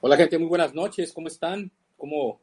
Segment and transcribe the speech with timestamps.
[0.00, 1.72] Hola gente, muy buenas noches, ¿cómo están?
[1.96, 2.40] ¿Cómo,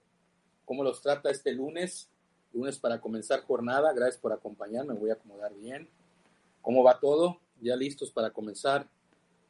[0.65, 2.09] cómo los trata este lunes?
[2.51, 5.87] Lunes para comenzar jornada, gracias por acompañarme, me voy a acomodar bien.
[6.61, 7.39] ¿Cómo va todo?
[7.61, 8.89] Ya listos para comenzar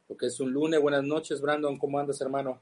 [0.08, 0.80] lo que es un lunes.
[0.80, 2.60] Buenas noches, Brandon, ¿cómo andas, hermano?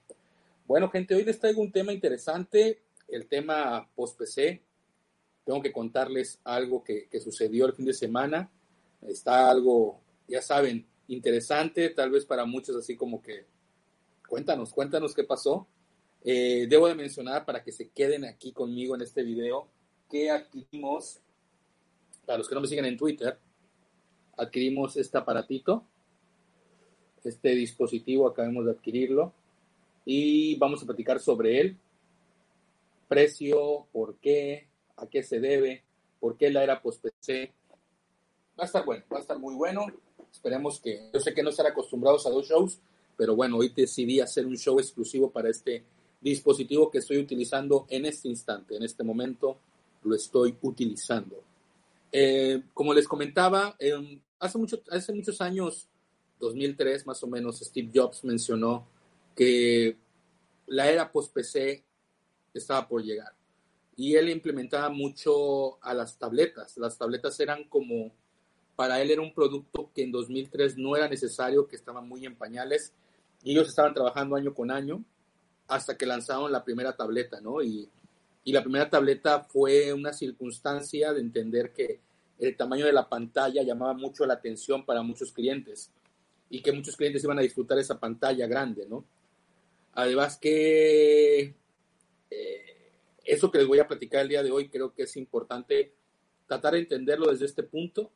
[0.67, 4.63] Bueno, gente, hoy les traigo un tema interesante, el tema post-PC.
[5.45, 8.51] Tengo que contarles algo que, que sucedió el fin de semana.
[9.03, 13.45] Está algo, ya saben, interesante, tal vez para muchos así como que
[14.29, 15.67] Cuéntanos, cuéntanos qué pasó.
[16.23, 19.69] Eh, debo de mencionar para que se queden aquí conmigo en este video
[20.11, 21.21] que adquirimos,
[22.25, 23.39] para los que no me siguen en Twitter,
[24.37, 25.85] adquirimos este aparatito,
[27.23, 29.33] este dispositivo, acabamos de adquirirlo
[30.05, 31.79] y vamos a platicar sobre él.
[33.09, 35.85] Precio, por qué, a qué se debe,
[36.21, 37.53] por qué la era post-PC.
[38.59, 39.87] Va a estar bueno, va a estar muy bueno.
[40.31, 42.81] Esperemos que, yo sé que no están acostumbrados a dos shows,
[43.17, 45.85] pero bueno, hoy decidí hacer un show exclusivo para este
[46.21, 49.59] dispositivo que estoy utilizando en este instante, en este momento
[50.03, 51.43] lo estoy utilizando.
[52.13, 53.77] Eh, como les comentaba,
[54.39, 55.89] hace, mucho, hace muchos años,
[56.39, 58.87] 2003 más o menos, Steve Jobs mencionó
[59.35, 59.97] que
[60.67, 61.83] la era post-PC
[62.53, 63.33] estaba por llegar.
[63.97, 66.77] Y él implementaba mucho a las tabletas.
[66.77, 68.13] Las tabletas eran como,
[68.77, 72.37] para él era un producto que en 2003 no era necesario, que estaban muy en
[72.37, 72.93] pañales
[73.45, 75.05] y ellos estaban trabajando año con año
[75.69, 77.63] hasta que lanzaron la primera tableta, ¿no?
[77.63, 77.89] Y,
[78.43, 82.01] y la primera tableta fue una circunstancia de entender que
[82.39, 85.93] el tamaño de la pantalla llamaba mucho la atención para muchos clientes
[86.51, 89.05] y que muchos clientes iban a disfrutar esa pantalla grande, ¿no?
[89.93, 91.55] Además que
[92.31, 92.93] eh,
[93.25, 95.95] eso que les voy a platicar el día de hoy creo que es importante
[96.47, 98.11] tratar de entenderlo desde este punto.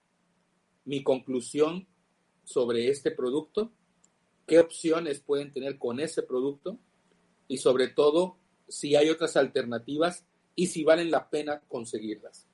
[0.84, 1.87] Mi conclusión
[2.45, 3.72] sobre este producto
[4.48, 6.78] qué opciones pueden tener con ese producto
[7.47, 8.36] y sobre todo
[8.66, 10.25] si hay otras alternativas
[10.56, 12.47] y si valen la pena conseguirlas.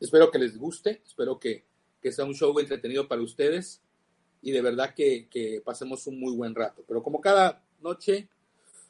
[0.00, 1.64] Espero que les guste, espero que,
[2.10, 3.82] sea un show entretenido para ustedes
[4.40, 6.82] y de verdad que, que, pasemos un muy buen rato.
[6.88, 8.28] Pero como cada noche,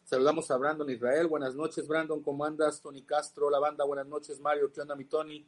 [0.05, 1.27] saludamos a Brandon Israel.
[1.27, 2.81] Buenas noches, Brandon, ¿cómo andas?
[2.81, 5.45] Tony Castro, la banda, buenas noches, Mario, ¿qué onda, mi Tony?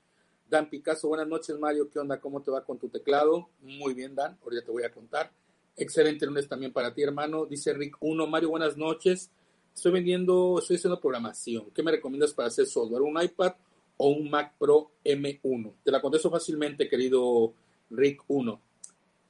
[0.48, 2.20] Dan Picasso, buenas noches, Mario, ¿qué onda?
[2.20, 3.48] ¿Cómo te va con tu teclado?
[3.60, 5.32] Muy bien, Dan, ahorita te voy a contar.
[5.76, 7.46] Excelente lunes también para ti, hermano.
[7.46, 8.26] Dice Rick 1.
[8.28, 9.30] Mario, buenas noches.
[9.74, 11.70] Estoy vendiendo, estoy haciendo programación.
[11.74, 13.02] ¿Qué me recomiendas para hacer software?
[13.02, 13.54] ¿Un iPad
[13.96, 15.72] o un Mac Pro M1?
[15.82, 17.52] Te la contesto fácilmente, querido
[17.90, 18.60] Rick 1.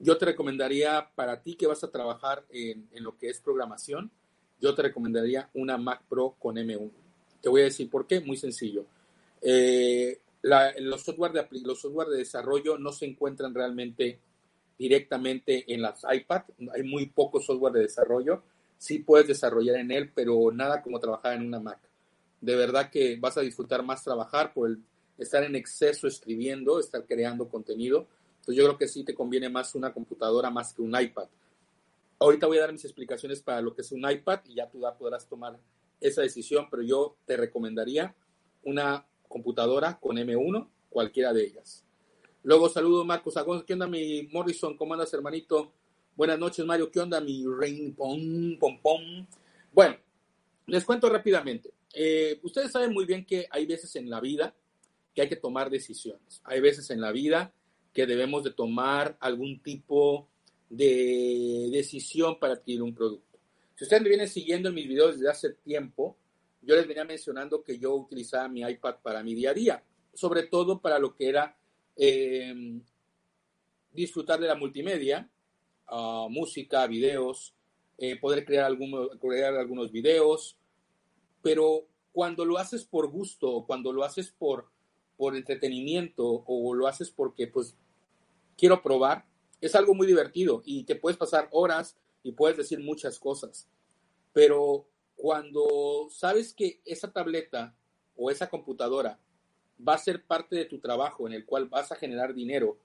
[0.00, 4.10] Yo te recomendaría para ti que vas a trabajar en, lo que es programación,
[4.60, 6.90] yo te recomendaría una Mac Pro con M1.
[7.40, 8.84] Te voy a decir por qué, muy sencillo.
[9.40, 14.18] Eh, los, software de, los software de desarrollo no se encuentran realmente
[14.78, 16.42] directamente en las iPad.
[16.72, 18.42] Hay muy poco software de desarrollo.
[18.78, 21.78] Sí puedes desarrollar en él, pero nada como trabajar en una Mac.
[22.40, 24.78] De verdad que vas a disfrutar más trabajar por el
[25.18, 28.06] estar en exceso escribiendo, estar creando contenido.
[28.40, 31.28] Entonces yo creo que sí te conviene más una computadora más que un iPad.
[32.18, 34.80] Ahorita voy a dar mis explicaciones para lo que es un iPad y ya tú
[34.98, 35.58] podrás tomar
[36.00, 38.14] esa decisión, pero yo te recomendaría
[38.64, 41.84] una computadora con M1, cualquiera de ellas.
[42.44, 43.64] Luego saludo Marcos Agón.
[43.66, 44.76] ¿Qué onda mi Morrison?
[44.76, 45.72] ¿Cómo andas, hermanito?
[46.14, 46.90] Buenas noches, Mario.
[46.90, 49.26] ¿Qué onda mi Rain Pom Pom?
[49.72, 49.96] Bueno,
[50.66, 51.72] les cuento rápidamente.
[51.94, 54.54] Eh, ustedes saben muy bien que hay veces en la vida
[55.14, 56.42] que hay que tomar decisiones.
[56.44, 57.50] Hay veces en la vida
[57.94, 60.28] que debemos de tomar algún tipo
[60.68, 63.38] de decisión para adquirir un producto.
[63.74, 66.18] Si ustedes me vienen siguiendo en mis videos desde hace tiempo,
[66.60, 69.82] yo les venía mencionando que yo utilizaba mi iPad para mi día a día,
[70.12, 71.56] sobre todo para lo que era
[71.96, 72.82] Em,
[73.92, 75.30] disfrutar de la multimedia,
[75.86, 77.54] ah, música, videos,
[77.98, 80.58] eh, poder crear, algunos, crear algunos videos,
[81.42, 84.70] pero cuando lo haces por gusto, cuando lo haces por,
[85.16, 87.76] por entretenimiento o lo haces porque pues
[88.56, 89.26] quiero probar,
[89.60, 93.68] es algo muy divertido y te puedes pasar horas y puedes decir muchas cosas.
[94.32, 97.76] Pero cuando sabes que esa tableta
[98.16, 99.20] o esa computadora
[99.86, 102.78] va a ser parte de tu trabajo en el cual vas a generar dinero,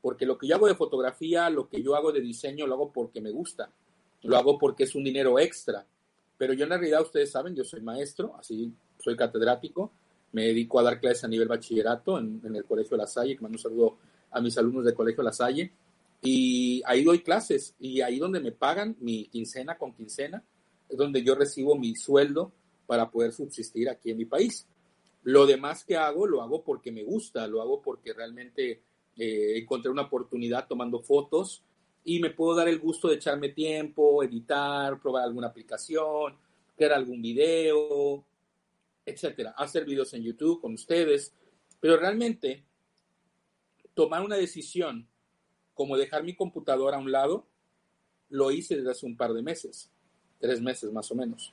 [0.00, 2.92] porque lo que yo hago de fotografía, lo que yo hago de diseño, lo hago
[2.92, 3.70] porque me gusta,
[4.22, 5.86] lo hago porque es un dinero extra,
[6.38, 9.90] pero yo en realidad ustedes saben, yo soy maestro, así soy catedrático,
[10.32, 13.56] me dedico a dar clases a nivel bachillerato en, el Colegio La Salle, que mando
[13.56, 13.98] un saludo
[14.30, 15.72] a mis alumnos del Colegio La Salle,
[16.22, 20.42] y ahí doy clases, y ahí donde me pagan mi quincena con quincena,
[20.88, 22.52] es donde yo recibo mi sueldo
[22.86, 24.66] para poder subsistir aquí en mi país.
[25.26, 28.84] Lo demás que hago, lo hago porque me gusta, lo hago porque realmente
[29.16, 31.64] eh, encontré una oportunidad tomando fotos
[32.04, 36.36] y me puedo dar el gusto de echarme tiempo, editar, probar alguna aplicación,
[36.76, 38.24] crear algún video,
[39.04, 41.34] etcétera, hacer videos en YouTube con ustedes,
[41.80, 42.62] pero realmente
[43.94, 45.08] tomar una decisión
[45.74, 47.48] como dejar mi computadora a un lado,
[48.28, 49.90] lo hice desde hace un par de meses,
[50.38, 51.52] tres meses más o menos.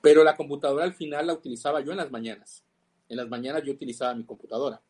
[0.00, 2.64] Pero la computadora al final la utilizaba yo en las mañanas.
[3.12, 4.80] En las mañanas yo utilizaba mi computadora.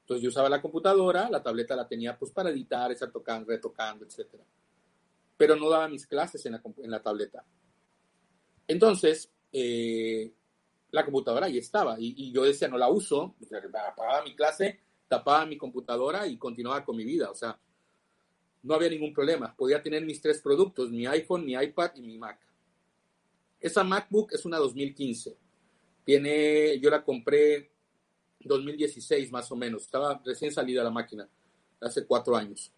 [0.00, 4.04] Entonces yo usaba la computadora, la tableta la tenía pues para editar, estar tocando, retocando,
[4.04, 4.34] etc.
[5.34, 7.42] Pero no daba mis clases en la, en la tableta.
[8.68, 10.30] Entonces, eh,
[10.90, 13.34] la computadora ahí estaba y, yo decía, no la uso,
[13.88, 17.30] apagaba mi clase, tapaba mi computadora y continuaba con mi vida.
[17.30, 17.58] O sea,
[18.62, 19.56] no había ningún problema.
[19.56, 22.46] Podía tener mis tres productos, mi iPhone, mi iPad y mi Mac.
[23.58, 25.43] Esa MacBook es una 2015.
[26.04, 27.70] Tiene, yo la compré
[28.40, 29.82] 2016 más o menos.
[29.82, 31.28] Estaba recién salida la máquina,
[31.80, 32.72] hace cuatro años.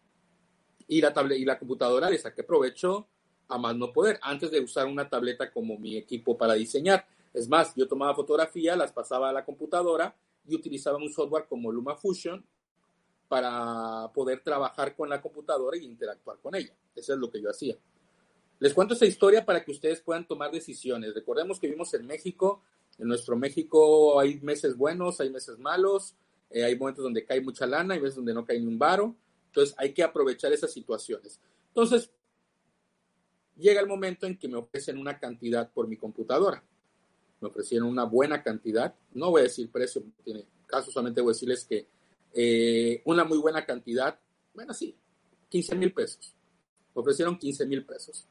[0.88, 3.08] Y la, tablet, y la computadora le saqué provecho
[3.48, 7.06] a más no poder, antes de usar una tableta como mi equipo para diseñar.
[7.32, 10.16] Es más, yo tomaba fotografía, las pasaba a la computadora
[10.48, 12.44] y utilizaba un software como LumaFusion
[13.28, 16.74] para poder trabajar con la computadora e interactuar con ella.
[16.94, 17.76] Eso es lo que yo hacía.
[18.58, 21.14] Les cuento esta historia para que ustedes puedan tomar decisiones.
[21.14, 22.62] Recordemos que vivimos en México,
[22.98, 26.14] en nuestro México hay meses buenos, hay meses malos,
[26.50, 29.14] eh, hay momentos donde cae mucha lana, hay veces donde no cae ni un varo.
[29.48, 31.40] Entonces hay que aprovechar esas situaciones.
[31.68, 32.10] Entonces,
[33.56, 36.62] llega el momento en que me ofrecen una cantidad por mi computadora.
[37.40, 38.94] Me ofrecieron una buena cantidad.
[39.12, 41.86] No voy a decir precio, tiene caso, solamente voy a decirles que
[42.32, 44.18] eh, una muy buena cantidad,
[44.54, 44.94] bueno, sí,
[45.48, 46.34] 15 mil pesos.
[46.94, 48.26] Me ofrecieron 15 mil pesos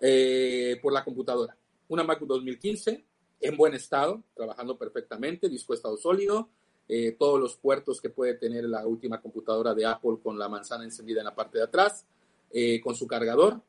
[0.00, 1.56] eh, por la computadora.
[1.88, 3.04] Una Mac 2015
[3.42, 6.48] en buen estado, trabajando perfectamente, disco estado sólido,
[6.88, 10.84] eh, todos los puertos que puede tener la última computadora de Apple con la manzana
[10.84, 12.06] encendida en la parte de atrás,
[12.50, 13.60] eh, con su cargador,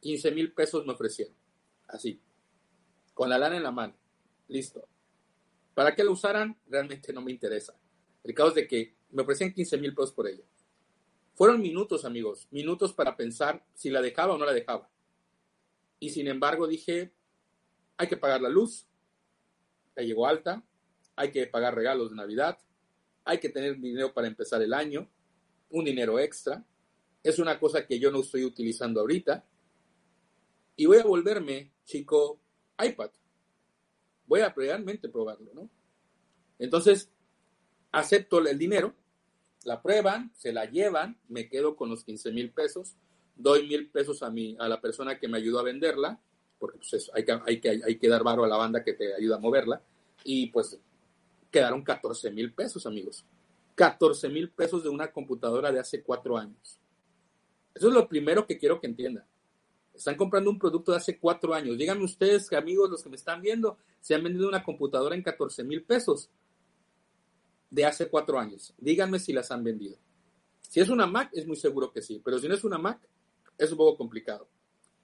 [0.00, 1.34] 15 mil pesos me ofrecieron,
[1.88, 2.18] así,
[3.12, 3.94] con la lana en la mano,
[4.48, 4.86] listo.
[5.74, 6.56] ¿Para qué la usaran?
[6.66, 7.74] Realmente no me interesa.
[8.24, 10.44] El caso es de que me ofrecían 15 mil pesos por ella.
[11.34, 14.90] Fueron minutos, amigos, minutos para pensar si la dejaba o no la dejaba.
[15.98, 17.12] Y sin embargo dije,
[17.96, 18.86] hay que pagar la luz,
[20.02, 20.62] llegó alta,
[21.16, 22.58] hay que pagar regalos de Navidad,
[23.24, 25.08] hay que tener dinero para empezar el año,
[25.70, 26.64] un dinero extra.
[27.22, 29.44] Es una cosa que yo no estoy utilizando ahorita.
[30.76, 32.40] Y voy a volverme, chico,
[32.82, 33.10] iPad.
[34.26, 35.68] Voy a realmente probarlo, ¿no?
[36.58, 37.10] Entonces,
[37.92, 38.94] acepto el dinero,
[39.64, 42.96] la prueban, se la llevan, me quedo con los 15 mil pesos,
[43.36, 46.20] doy mil pesos a, mi, a la persona que me ayudó a venderla,
[46.58, 49.14] porque pues hay, que, hay, que, hay que dar varo a la banda que te
[49.14, 49.82] ayuda a moverla,
[50.24, 50.78] y pues
[51.50, 53.24] quedaron 14 mil pesos, amigos.
[53.74, 56.78] 14 mil pesos de una computadora de hace cuatro años.
[57.74, 59.24] Eso es lo primero que quiero que entiendan.
[59.94, 61.76] Están comprando un producto de hace cuatro años.
[61.76, 65.64] Díganme ustedes, amigos, los que me están viendo, si han vendido una computadora en 14
[65.64, 66.30] mil pesos
[67.70, 68.74] de hace cuatro años.
[68.78, 69.96] Díganme si las han vendido.
[70.60, 73.00] Si es una Mac, es muy seguro que sí, pero si no es una Mac,
[73.58, 74.48] es un poco complicado.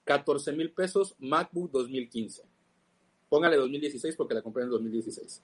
[0.04, 2.42] 14 mil pesos MacBook 2015.
[3.28, 5.42] Póngale 2016 porque la compré en 2016.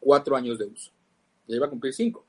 [0.00, 0.92] Cuatro años de uso.
[1.46, 2.24] Ya iba a cumplir cinco.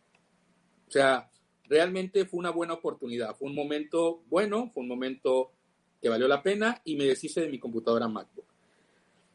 [0.88, 1.30] O sea,
[1.66, 3.36] realmente fue una buena oportunidad.
[3.36, 5.52] Fue un momento bueno, fue un momento
[6.02, 8.46] que valió la pena y me deshice de mi computadora MacBook.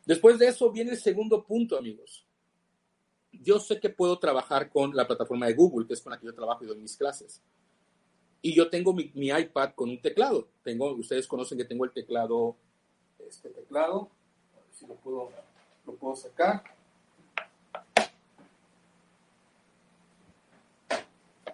[0.07, 2.27] Después de eso viene el segundo punto, amigos.
[3.33, 6.27] Yo sé que puedo trabajar con la plataforma de Google, que es con la que
[6.27, 7.43] yo trabajo y doy mis clases.
[8.43, 10.49] Y yo tengo mi, mi iPad con un teclado.
[10.63, 12.57] Tengo, ustedes conocen que tengo el teclado,
[13.27, 14.11] este teclado,
[14.75, 15.31] si lo puedo
[15.87, 16.63] lo puedo sacar.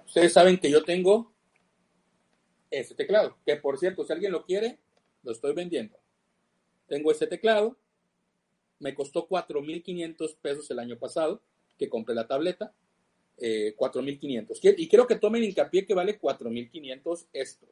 [0.06, 1.32] Ustedes saben que yo tengo
[2.70, 4.78] ese teclado, que por cierto, si alguien lo quiere,
[5.22, 5.96] lo estoy vendiendo.
[6.86, 7.76] Tengo ese teclado,
[8.78, 11.42] me costó 4.500 pesos el año pasado,
[11.78, 12.74] que compré la tableta,
[13.38, 14.58] eh, 4.500.
[14.76, 17.66] Y quiero que tomen hincapié que vale 4.500 esto,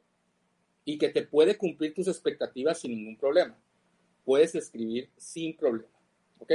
[0.84, 3.58] y que te puede cumplir tus expectativas sin ningún problema.
[4.28, 5.88] Puedes escribir sin problema.
[6.38, 6.52] ¿Ok?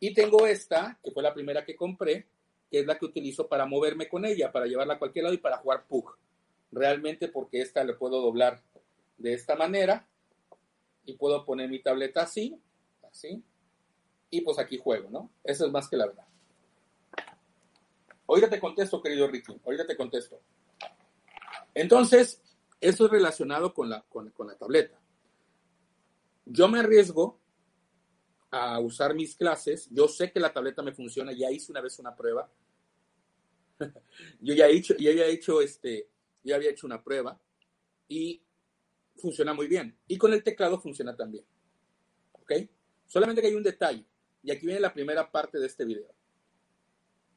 [0.00, 2.26] Y tengo esta, que fue la primera que compré,
[2.68, 5.38] que es la que utilizo para moverme con ella, para llevarla a cualquier lado y
[5.38, 6.16] para jugar PUG.
[6.72, 8.60] Realmente porque esta le puedo doblar
[9.18, 10.08] de esta manera
[11.04, 12.60] y puedo poner mi tableta así,
[13.08, 13.40] así,
[14.30, 15.30] y pues aquí juego, ¿no?
[15.44, 16.26] Eso es más que la verdad.
[18.26, 20.40] Ahorita te contesto, querido Ricky, ahorita te contesto.
[21.72, 22.42] Entonces,
[22.80, 24.98] eso es relacionado con la, con la tableta.
[26.44, 27.40] Yo me arriesgo
[28.50, 29.88] a usar mis clases.
[29.90, 32.50] Yo sé que la tableta me funciona, ya hice una vez una prueba.
[34.40, 36.08] yo ya he hecho, había hecho este,
[36.42, 37.40] ya había hecho una prueba
[38.08, 38.42] y
[39.16, 39.98] funciona muy bien.
[40.06, 41.44] Y con el teclado funciona también.
[42.32, 42.52] ¿Ok?
[43.06, 44.04] Solamente que hay un detalle.
[44.42, 46.14] Y aquí viene la primera parte de este video.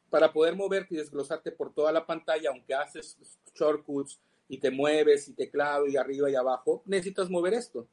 [0.09, 3.17] Para poder moverte y desglosarte por toda la pantalla, aunque haces
[3.55, 7.87] shortcuts y te mueves y teclado y arriba y abajo, necesitas mover esto.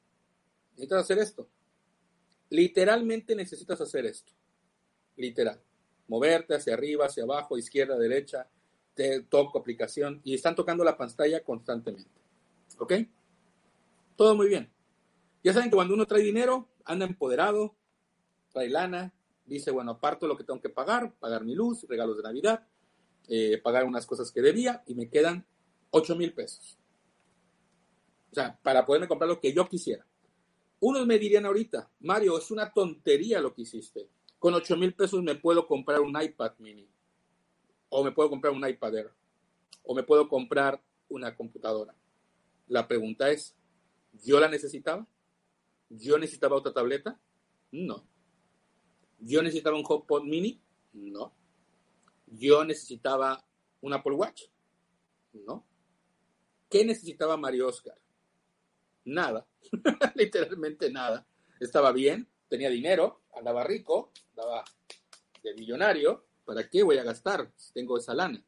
[0.74, 1.48] Necesitas hacer esto.
[2.50, 4.32] Literalmente necesitas hacer esto.
[5.16, 5.60] Literal.
[6.08, 8.48] Moverte hacia arriba, hacia abajo, izquierda, derecha,
[8.94, 12.10] te toco aplicación y están tocando la pantalla constantemente.
[12.78, 12.92] ¿Ok?
[14.16, 14.70] Todo muy bien.
[15.42, 17.74] Ya saben que cuando uno trae dinero, anda empoderado,
[18.52, 19.12] trae lana,
[19.44, 22.66] dice, bueno, aparto lo que tengo que pagar, pagar mi luz, regalos de Navidad,
[23.28, 25.46] eh, pagar unas cosas que debía y me quedan
[25.90, 26.78] 8 mil pesos.
[28.30, 30.06] O sea, para poderme comprar lo que yo quisiera.
[30.86, 34.10] Unos me dirían ahorita, Mario, es una tontería lo que hiciste.
[34.38, 36.86] Con 8 mil pesos me puedo comprar un iPad mini.
[37.88, 39.10] O me puedo comprar un iPad Air.
[39.82, 41.94] O me puedo comprar una computadora.
[42.66, 43.56] La pregunta es,
[44.12, 45.08] ¿yo la necesitaba?
[45.88, 47.18] ¿Yo necesitaba otra tableta?
[47.70, 48.06] No.
[49.20, 50.60] ¿Yo necesitaba un HomePod mini?
[50.92, 51.34] No.
[52.26, 53.42] ¿Yo necesitaba
[53.80, 54.42] un Apple Watch?
[55.32, 55.64] No.
[56.68, 57.98] ¿Qué necesitaba Mario Oscar?
[59.04, 59.46] Nada.
[60.14, 61.26] Literalmente nada.
[61.60, 64.64] Estaba bien, tenía dinero, andaba rico, andaba
[65.42, 66.24] de millonario.
[66.44, 68.44] ¿Para qué voy a gastar si tengo esa lana?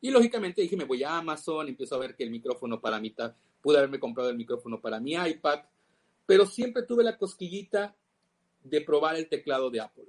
[0.00, 3.34] Y lógicamente dije, me voy a Amazon, empiezo a ver que el micrófono para mitad,
[3.60, 5.60] pude haberme comprado el micrófono para mi iPad,
[6.26, 7.96] pero siempre tuve la cosquillita
[8.62, 10.06] de probar el teclado de Apple.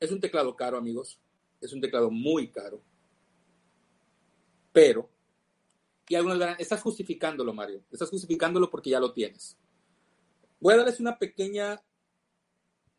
[0.00, 1.18] Es un teclado caro, amigos.
[1.60, 2.82] Es un teclado muy caro.
[4.72, 5.08] Pero,
[6.08, 7.82] y algunos dirán, estás justificándolo, Mario.
[7.90, 9.56] Estás justificándolo porque ya lo tienes.
[10.60, 11.82] Voy a darles una pequeña,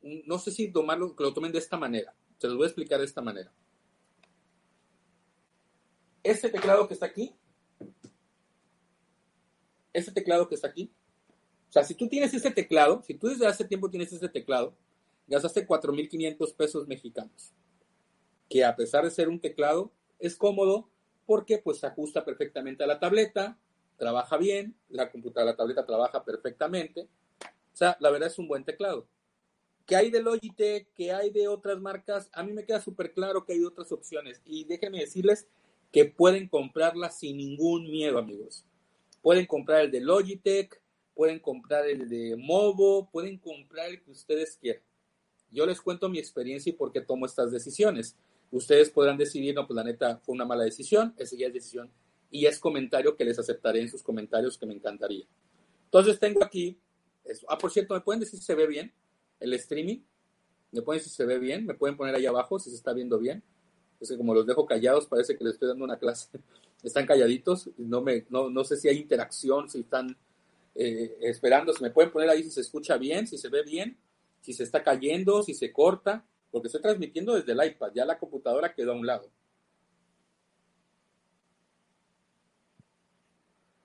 [0.01, 2.15] no sé si tomarlo, que lo tomen de esta manera.
[2.39, 3.53] Se los voy a explicar de esta manera.
[6.23, 7.35] Este teclado que está aquí,
[9.93, 10.91] este teclado que está aquí,
[11.69, 14.75] o sea, si tú tienes este teclado, si tú desde hace tiempo tienes este teclado,
[15.27, 17.53] gastaste 4.500 pesos mexicanos,
[18.49, 20.89] que a pesar de ser un teclado, es cómodo
[21.25, 23.57] porque pues se ajusta perfectamente a la tableta,
[23.97, 27.07] trabaja bien, la computadora, la tableta trabaja perfectamente.
[27.41, 29.07] O sea, la verdad es un buen teclado.
[29.85, 30.87] ¿Qué hay de Logitech?
[30.95, 32.29] ¿Qué hay de otras marcas?
[32.33, 34.41] A mí me queda súper claro que hay otras opciones.
[34.45, 35.47] Y déjenme decirles
[35.91, 38.65] que pueden comprarlas sin ningún miedo, amigos.
[39.21, 40.81] Pueden comprar el de Logitech,
[41.13, 44.81] pueden comprar el de Movo, pueden comprar el que ustedes quieran.
[45.51, 48.17] Yo les cuento mi experiencia y por qué tomo estas decisiones.
[48.51, 51.91] Ustedes podrán decidir, no, pues la neta fue una mala decisión, esa ya es decisión
[52.35, 55.25] y es comentario que les aceptaré en sus comentarios que me encantaría.
[55.85, 56.77] Entonces tengo aquí,
[57.47, 58.93] ah, por cierto, ¿me pueden decir si se ve bien
[59.39, 59.99] el streaming?
[60.71, 61.65] ¿Me pueden decir si se ve bien?
[61.65, 63.41] ¿Me pueden poner ahí abajo si se está viendo bien?
[64.01, 66.27] Es que como los dejo callados, parece que les estoy dando una clase.
[66.83, 70.15] Están calladitos, no, me, no, no sé si hay interacción, si están
[70.75, 73.97] eh, esperando, si me pueden poner ahí si se escucha bien, si se ve bien,
[74.41, 78.17] si se está cayendo, si se corta porque estoy transmitiendo desde el iPad, ya la
[78.17, 79.29] computadora quedó a un lado.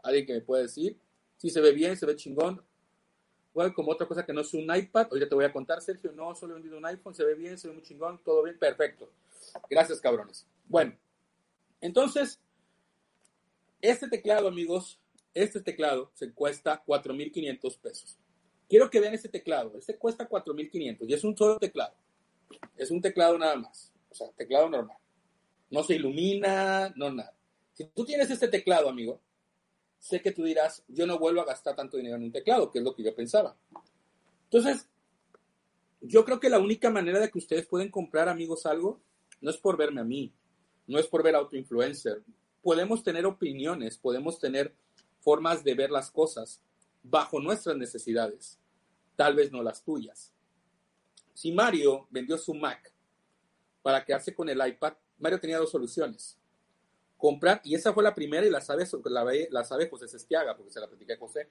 [0.02, 0.98] ¿Alguien que me puede decir?
[1.36, 2.62] Si se ve bien, se ve chingón.
[3.52, 6.12] Bueno, como otra cosa que no es un iPad, hoy te voy a contar, Sergio,
[6.12, 8.58] no, solo he vendido un iPhone, se ve bien, se ve muy chingón, todo bien,
[8.58, 9.10] perfecto.
[9.68, 10.46] Gracias, cabrones.
[10.68, 10.96] Bueno,
[11.80, 12.38] entonces,
[13.80, 15.00] este teclado, amigos,
[15.34, 18.18] este teclado se cuesta 4.500 pesos.
[18.68, 19.76] Quiero que vean este teclado.
[19.76, 21.94] Este cuesta 4.500 y es un solo teclado.
[22.76, 23.92] Es un teclado nada más.
[24.10, 24.96] O sea, teclado normal.
[25.70, 27.34] No se ilumina, no nada.
[27.74, 29.20] Si tú tienes este teclado, amigo,
[29.98, 32.78] sé que tú dirás, yo no vuelvo a gastar tanto dinero en un teclado, que
[32.78, 33.56] es lo que yo pensaba.
[34.44, 34.88] Entonces,
[36.00, 39.00] yo creo que la única manera de que ustedes pueden comprar, amigos, algo,
[39.40, 40.32] no es por verme a mí,
[40.86, 42.22] no es por ver a otro influencer.
[42.62, 44.74] Podemos tener opiniones, podemos tener
[45.20, 46.60] formas de ver las cosas
[47.02, 48.58] bajo nuestras necesidades,
[49.16, 50.32] tal vez no las tuyas.
[51.40, 52.92] Si Mario vendió su Mac
[53.80, 56.36] para quedarse con el iPad, Mario tenía dos soluciones.
[57.16, 58.84] Comprar, y esa fue la primera y la sabe,
[59.50, 61.48] la, sabe José Sestiaga, porque se la platicé a José.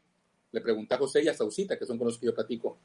[0.52, 2.78] Le pregunté a José y a Sausita, que son con los que yo platico.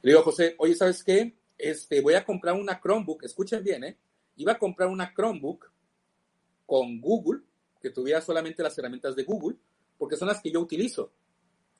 [0.00, 1.34] Le digo a José, oye, ¿sabes qué?
[1.58, 3.98] Este, voy a comprar una Chromebook, escuchen bien, ¿eh?
[4.36, 5.68] Iba a comprar una Chromebook
[6.66, 7.40] con Google,
[7.82, 9.56] que tuviera solamente las herramientas de Google,
[9.98, 11.10] porque son las que yo utilizo.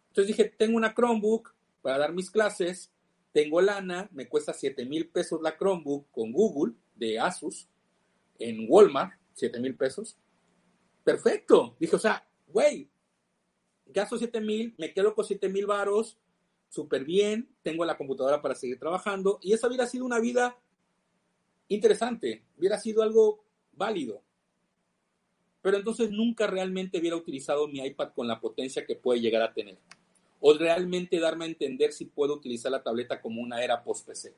[0.09, 2.91] Entonces dije, tengo una Chromebook para dar mis clases,
[3.33, 7.69] tengo lana, me cuesta 7 mil pesos la Chromebook con Google de Asus
[8.39, 10.17] en Walmart, 7 mil pesos.
[11.05, 11.77] Perfecto.
[11.79, 12.89] Dije, o sea, güey,
[13.87, 16.19] gasto 7 mil, me quedo con 7 mil varos,
[16.69, 20.59] súper bien, tengo la computadora para seguir trabajando y esa hubiera sido una vida
[21.69, 24.23] interesante, hubiera sido algo válido.
[25.61, 29.53] pero entonces nunca realmente hubiera utilizado mi iPad con la potencia que puede llegar a
[29.53, 29.79] tener.
[30.41, 34.35] O realmente darme a entender si puedo utilizar la tableta como una era post-PC.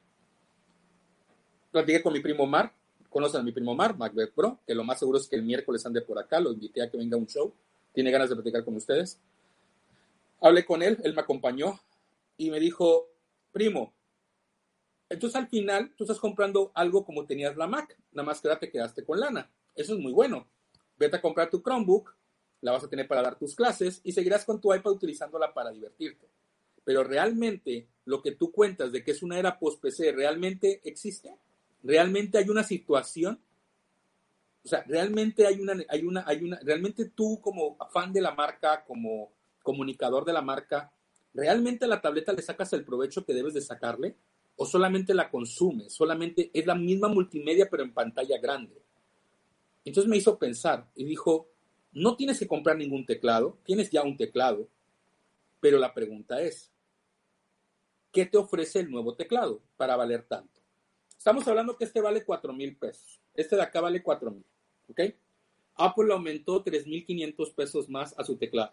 [1.71, 2.73] Platiqué con mi primo Mar,
[3.09, 5.85] conocen a mi primo Mar, Macbeth Pro, que lo más seguro es que el miércoles
[5.87, 7.53] ande por acá, lo invité a que venga a un show,
[7.93, 9.19] tiene ganas de platicar con ustedes.
[10.41, 11.79] Hablé con él, él me acompañó
[12.37, 13.09] y me dijo,
[13.53, 13.93] primo,
[15.09, 18.61] entonces al final tú estás comprando algo como tenías la Mac, nada más que ahora
[18.61, 19.51] te quedaste con lana.
[19.75, 20.47] Eso es muy bueno
[21.01, 22.15] vete a comprar tu Chromebook,
[22.63, 25.71] la vas a tener para dar tus clases y seguirás con tu iPad utilizándola para
[25.71, 26.29] divertirte.
[26.85, 31.37] Pero realmente lo que tú cuentas de que es una era post-PC, ¿realmente existe?
[31.83, 33.41] ¿Realmente hay una situación?
[34.65, 38.35] O sea, realmente hay una, hay una, hay una, realmente tú como fan de la
[38.35, 40.93] marca, como comunicador de la marca,
[41.33, 44.17] ¿realmente la tableta le sacas el provecho que debes de sacarle?
[44.57, 45.93] ¿O solamente la consumes?
[45.93, 48.83] Solamente es la misma multimedia pero en pantalla grande.
[49.85, 51.49] Entonces me hizo pensar y dijo,
[51.93, 54.69] no tienes que comprar ningún teclado, tienes ya un teclado,
[55.61, 56.71] pero la pregunta es,
[58.13, 60.61] ¿qué te ofrece el nuevo teclado para valer tanto?
[61.17, 64.45] Estamos hablando que este vale 4 mil pesos, este de acá vale 4 mil,
[64.89, 65.01] ¿ok?
[65.77, 68.73] Apple aumentó 3.500 pesos más a su teclado.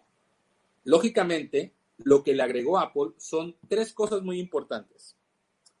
[0.84, 5.16] Lógicamente, lo que le agregó Apple son tres cosas muy importantes.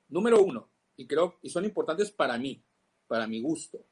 [0.08, 2.62] Número uno, y creo, y son importantes para mí,
[3.06, 3.84] para mi gusto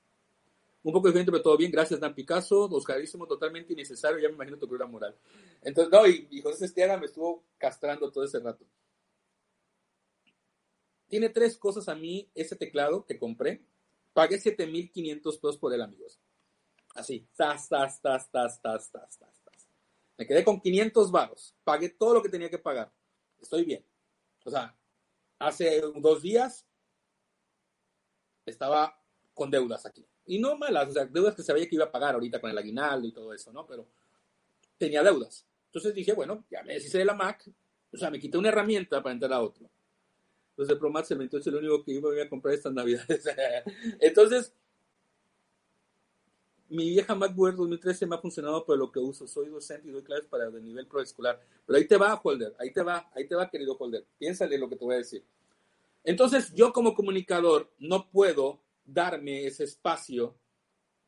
[0.86, 1.72] un poco diferente, pero todo bien.
[1.72, 2.66] Gracias, Dan Picasso.
[2.66, 4.20] Oscarísimo, totalmente innecesario.
[4.20, 5.16] Ya me imagino tu cruda moral.
[5.60, 8.64] Entonces, no, y, José Esteaga me estuvo castrando todo ese rato.
[11.08, 13.64] Tiene tres cosas a mí ese teclado que compré.
[14.12, 16.20] Pagué 7,500 pesos por él, amigos.
[16.94, 19.68] Así, tas, tas, tas, tas, tas, tas, tas, tas.
[20.16, 21.56] Me quedé con 500 varos.
[21.64, 22.92] Pagué todo lo que tenía que pagar.
[23.40, 23.84] Estoy bien.
[24.44, 24.78] O sea,
[25.40, 26.64] hace dos días
[28.46, 29.02] estaba
[29.34, 32.14] con deudas aquí y no malas, o sea, deudas que sabía que iba a pagar
[32.14, 33.66] ahorita con el aguinaldo y todo eso, ¿no?
[33.66, 33.86] Pero
[34.78, 35.46] tenía deudas.
[35.66, 37.48] Entonces dije, bueno, ya me deshice de la Mac,
[37.92, 39.68] o sea, me quité una herramienta para entrar a otro.
[40.50, 43.24] Entonces el Pro el 28 es lo único que iba a comprar estas navidades.
[44.00, 44.54] Entonces,
[46.68, 49.26] mi vieja MacBook 2013 me ha funcionado por lo que uso.
[49.28, 51.40] Soy docente y doy clases para el nivel proescolar.
[51.66, 54.04] Pero ahí te va, Holder, ahí te va, ahí te va, querido Holder.
[54.18, 55.22] Piénsale lo que te voy a decir.
[56.02, 60.38] Entonces, yo como comunicador no puedo darme ese espacio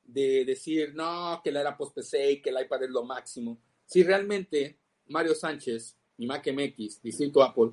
[0.05, 3.59] de decir, no, que la era post-PC y que el iPad es lo máximo.
[3.85, 7.73] Si realmente Mario Sánchez, mi Mac MX, distinto Apple,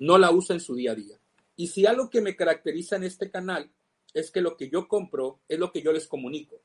[0.00, 1.18] no la usa en su día a día.
[1.56, 3.70] Y si algo que me caracteriza en este canal
[4.14, 6.60] es que lo que yo compro es lo que yo les comunico.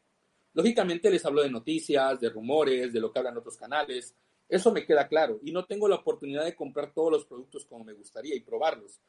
[0.54, 4.16] Lógicamente les hablo de noticias, de rumores, de lo que hablan otros canales.
[4.48, 5.40] Eso me queda claro.
[5.44, 9.00] Y no tengo la oportunidad de comprar todos los productos como me gustaría y probarlos.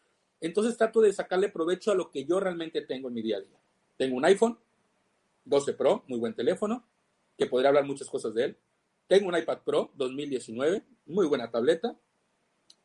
[0.41, 3.41] Entonces trato de sacarle provecho a lo que yo realmente tengo en mi día a
[3.41, 3.59] día.
[3.97, 4.59] Tengo un iPhone
[5.45, 6.85] 12 Pro, muy buen teléfono,
[7.39, 8.57] que podría hablar muchas cosas de él.
[9.07, 11.97] Tengo un iPad Pro 2019, muy buena tableta.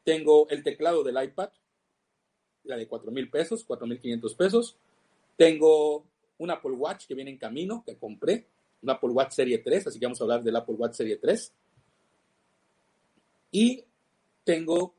[0.03, 1.49] Tengo el teclado del iPad,
[2.63, 4.77] la de 4 mil pesos, 4 mil 500 pesos.
[5.35, 6.05] Tengo
[6.37, 8.45] un Apple Watch que viene en camino, que compré,
[8.81, 11.53] un Apple Watch Serie 3, así que vamos a hablar del Apple Watch Serie 3.
[13.51, 13.83] Y
[14.43, 14.95] tengo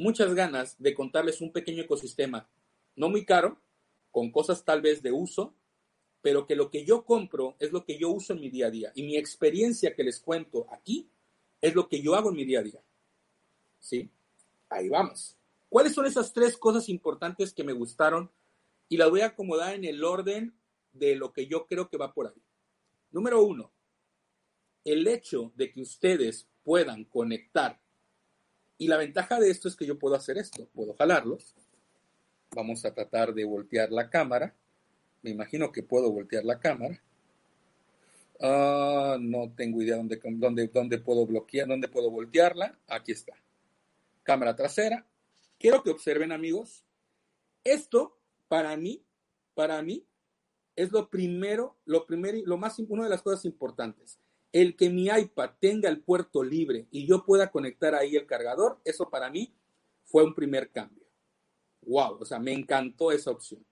[0.00, 2.48] muchas ganas de contarles un pequeño ecosistema,
[2.96, 3.60] no muy caro,
[4.10, 5.54] con cosas tal vez de uso,
[6.22, 8.70] pero que lo que yo compro es lo que yo uso en mi día a
[8.70, 8.92] día.
[8.94, 11.06] Y mi experiencia que les cuento aquí
[11.60, 12.80] es lo que yo hago en mi día a día.
[13.78, 14.10] ¿Sí?
[14.70, 15.36] Ahí vamos.
[15.68, 18.30] ¿Cuáles son esas tres cosas importantes que me gustaron?
[18.88, 20.54] Y las voy a acomodar en el orden
[20.92, 22.42] de lo que yo creo que va por ahí.
[23.10, 23.70] Número uno,
[24.82, 27.80] el hecho de que ustedes puedan conectar
[28.80, 31.54] y la ventaja de esto es que yo puedo hacer esto, puedo jalarlos.
[32.56, 34.56] Vamos a tratar de voltear la cámara.
[35.20, 36.98] Me imagino que puedo voltear la cámara.
[38.40, 42.78] Ah, no tengo idea dónde, dónde, dónde puedo bloquear, dónde puedo voltearla.
[42.88, 43.34] Aquí está.
[44.22, 45.06] Cámara trasera.
[45.58, 46.82] Quiero que observen, amigos.
[47.64, 48.16] Esto,
[48.48, 49.04] para mí,
[49.52, 50.06] para mí,
[50.74, 54.18] es lo primero, lo primero, lo más, una de las cosas importantes
[54.52, 58.80] el que mi iPad tenga el puerto libre y yo pueda conectar ahí el cargador,
[58.84, 59.54] eso para mí
[60.04, 61.06] fue un primer cambio.
[61.82, 63.64] Wow, o sea, me encantó esa opción.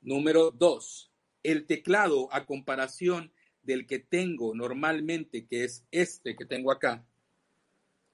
[0.00, 1.10] Número dos,
[1.42, 3.32] el teclado a comparación
[3.62, 7.04] del que tengo normalmente, que es este que tengo acá.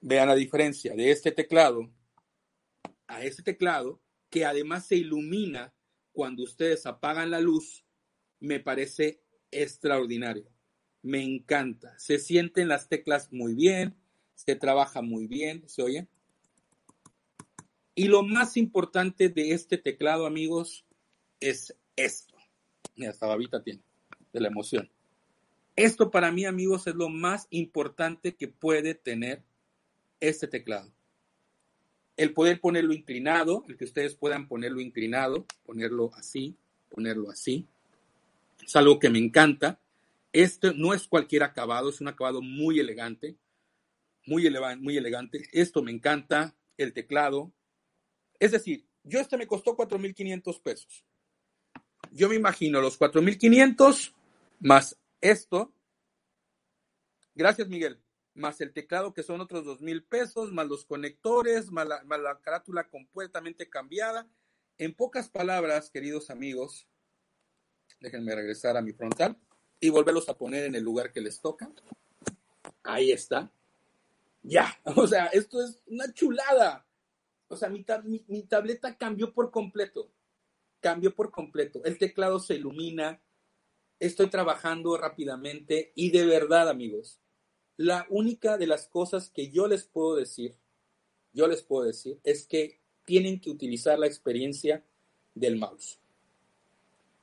[0.01, 1.89] Vean la diferencia de este teclado
[3.07, 5.73] a este teclado, que además se ilumina
[6.13, 7.85] cuando ustedes apagan la luz,
[8.39, 10.52] me parece extraordinario
[11.03, 11.97] me encanta.
[11.99, 13.95] Se sienten las teclas muy bien,
[14.33, 16.07] se trabaja muy bien, ¿se oye?
[17.93, 20.85] Y lo más importante de este teclado, amigos,
[21.39, 22.33] es esto.
[22.95, 23.81] Mira, esta babita tiene,
[24.31, 24.89] de la emoción.
[25.75, 29.43] Esto para mí, amigos, es lo más importante que puede tener
[30.19, 30.91] este teclado.
[32.15, 36.55] El poder ponerlo inclinado, el que ustedes puedan ponerlo inclinado, ponerlo así,
[36.89, 37.67] ponerlo así.
[38.63, 39.79] Es algo que me encanta.
[40.33, 43.37] Este no es cualquier acabado, es un acabado muy elegante,
[44.25, 45.47] muy, muy elegante.
[45.51, 47.53] Esto me encanta, el teclado.
[48.39, 51.05] Es decir, yo este me costó 4.500 pesos.
[52.11, 54.13] Yo me imagino los 4.500
[54.59, 55.71] más esto.
[57.35, 58.01] Gracias, Miguel.
[58.33, 62.19] Más el teclado, que son otros dos mil pesos, más los conectores, más la, más
[62.19, 64.27] la carátula completamente cambiada.
[64.79, 66.87] En pocas palabras, queridos amigos,
[67.99, 69.39] déjenme regresar a mi frontal
[69.83, 71.69] y volverlos a poner en el lugar que les toca.
[72.83, 73.51] Ahí está.
[74.41, 76.87] Ya, o sea, esto es una chulada.
[77.49, 80.09] O sea, mi, mi, mi, tableta cambió por completo.
[80.79, 81.83] Cambió por completo.
[81.83, 83.21] El teclado se ilumina,
[83.99, 87.19] estoy trabajando rápidamente y de verdad, amigos,
[87.75, 90.55] la única de las cosas que yo les puedo decir,
[91.33, 94.85] yo les puedo decir, es que tienen que utilizar la experiencia
[95.35, 95.99] del mouse.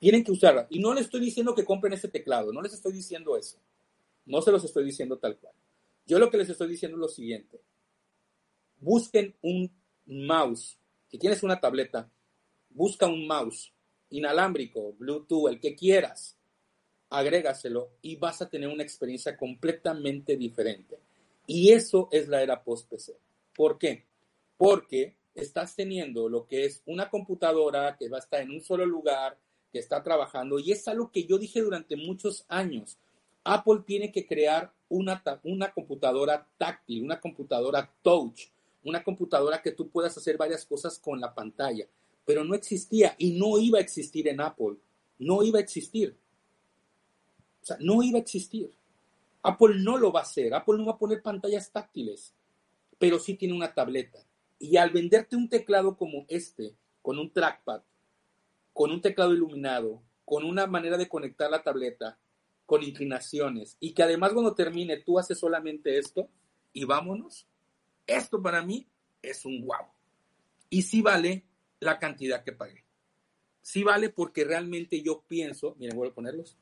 [0.00, 0.66] Tienen que usarla.
[0.70, 3.58] Y no les estoy diciendo que compren este teclado, no les estoy diciendo eso.
[4.26, 5.54] No se los estoy diciendo tal cual.
[6.06, 7.60] Yo lo que les estoy diciendo es lo siguiente.
[8.80, 9.70] Busquen un
[10.06, 10.76] mouse.
[11.08, 12.10] Si tienes una tableta,
[12.70, 13.72] busca un mouse
[14.10, 16.36] inalámbrico, Bluetooth, el que quieras
[17.10, 20.98] agrégaselo y vas a tener una experiencia completamente diferente.
[21.46, 23.16] Y eso es la era post-PC.
[23.54, 24.06] ¿Por qué?
[24.56, 28.86] Porque estás teniendo lo que es una computadora que va a estar en un solo
[28.86, 29.36] lugar,
[29.72, 32.98] que está trabajando, y es algo que yo dije durante muchos años.
[33.44, 38.50] Apple tiene que crear una, una computadora táctil, una computadora touch,
[38.84, 41.86] una computadora que tú puedas hacer varias cosas con la pantalla,
[42.24, 44.76] pero no existía y no iba a existir en Apple,
[45.18, 46.16] no iba a existir.
[47.62, 48.72] O sea, no iba a existir.
[49.42, 50.52] Apple no lo va a hacer.
[50.54, 52.34] Apple no va a poner pantallas táctiles,
[52.98, 54.18] pero sí tiene una tableta.
[54.58, 57.82] Y al venderte un teclado como este, con un trackpad,
[58.72, 62.18] con un teclado iluminado, con una manera de conectar la tableta,
[62.66, 66.28] con inclinaciones, y que además cuando termine tú haces solamente esto
[66.72, 67.46] y vámonos,
[68.06, 68.86] esto para mí
[69.22, 69.86] es un wow.
[70.68, 71.44] Y sí vale
[71.80, 72.84] la cantidad que pagué.
[73.62, 76.56] Sí vale porque realmente yo pienso, miren, voy a ponerlos,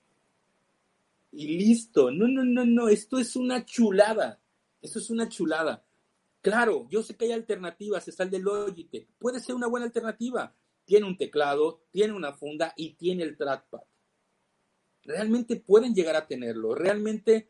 [1.32, 2.10] y listo.
[2.10, 4.40] No, no, no, no, esto es una chulada.
[4.80, 5.84] Esto es una chulada.
[6.40, 9.08] Claro, yo sé que hay alternativas, está el de Logitech.
[9.18, 10.54] Puede ser una buena alternativa.
[10.88, 13.82] Tiene un teclado, tiene una funda y tiene el trackpad.
[15.04, 17.46] Realmente pueden llegar a tenerlo, realmente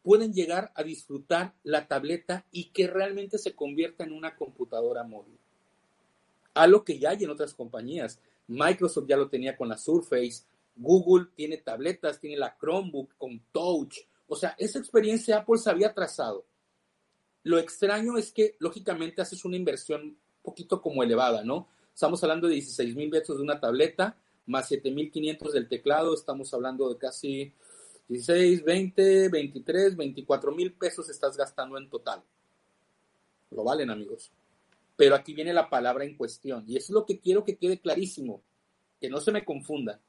[0.00, 5.40] pueden llegar a disfrutar la tableta y que realmente se convierta en una computadora móvil.
[6.54, 8.20] Algo que ya hay en otras compañías.
[8.46, 10.44] Microsoft ya lo tenía con la Surface,
[10.76, 13.96] Google tiene tabletas, tiene la Chromebook con Touch.
[14.28, 16.46] O sea, esa experiencia Apple se había trazado.
[17.42, 21.66] Lo extraño es que, lógicamente, haces una inversión un poquito como elevada, ¿no?
[21.98, 26.14] Estamos hablando de 16 mil pesos de una tableta, más 7 mil 500 del teclado.
[26.14, 27.52] Estamos hablando de casi
[28.06, 32.22] 16, 20, 23, 24 mil pesos estás gastando en total.
[33.50, 34.30] Lo valen, amigos.
[34.96, 36.62] Pero aquí viene la palabra en cuestión.
[36.68, 38.42] Y es lo que quiero que quede clarísimo.
[39.00, 40.00] Que no se me confunda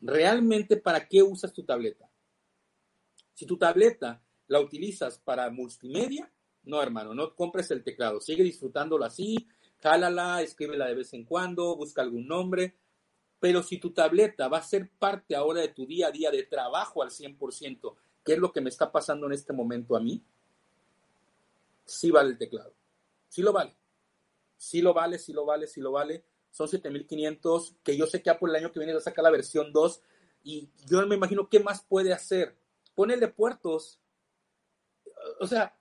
[0.00, 2.10] realmente para qué usas tu tableta.
[3.34, 6.28] Si tu tableta la utilizas para multimedia,
[6.64, 8.20] no, hermano, no compres el teclado.
[8.20, 9.46] Sigue disfrutándolo así,
[9.82, 12.74] jálala, escríbela de vez en cuando, busca algún nombre.
[13.38, 16.42] Pero si tu tableta va a ser parte ahora de tu día a día de
[16.42, 20.22] trabajo al 100%, que es lo que me está pasando en este momento a mí,
[21.84, 22.74] sí vale el teclado.
[23.28, 23.74] Sí lo vale.
[24.56, 28.30] Sí lo vale, sí lo vale, sí lo vale son 7500, que yo sé que
[28.30, 30.02] Apple el año que viene va a sacar la versión 2
[30.42, 32.56] y yo me imagino qué más puede hacer.
[32.94, 34.00] Ponele puertos.
[35.38, 35.76] O sea,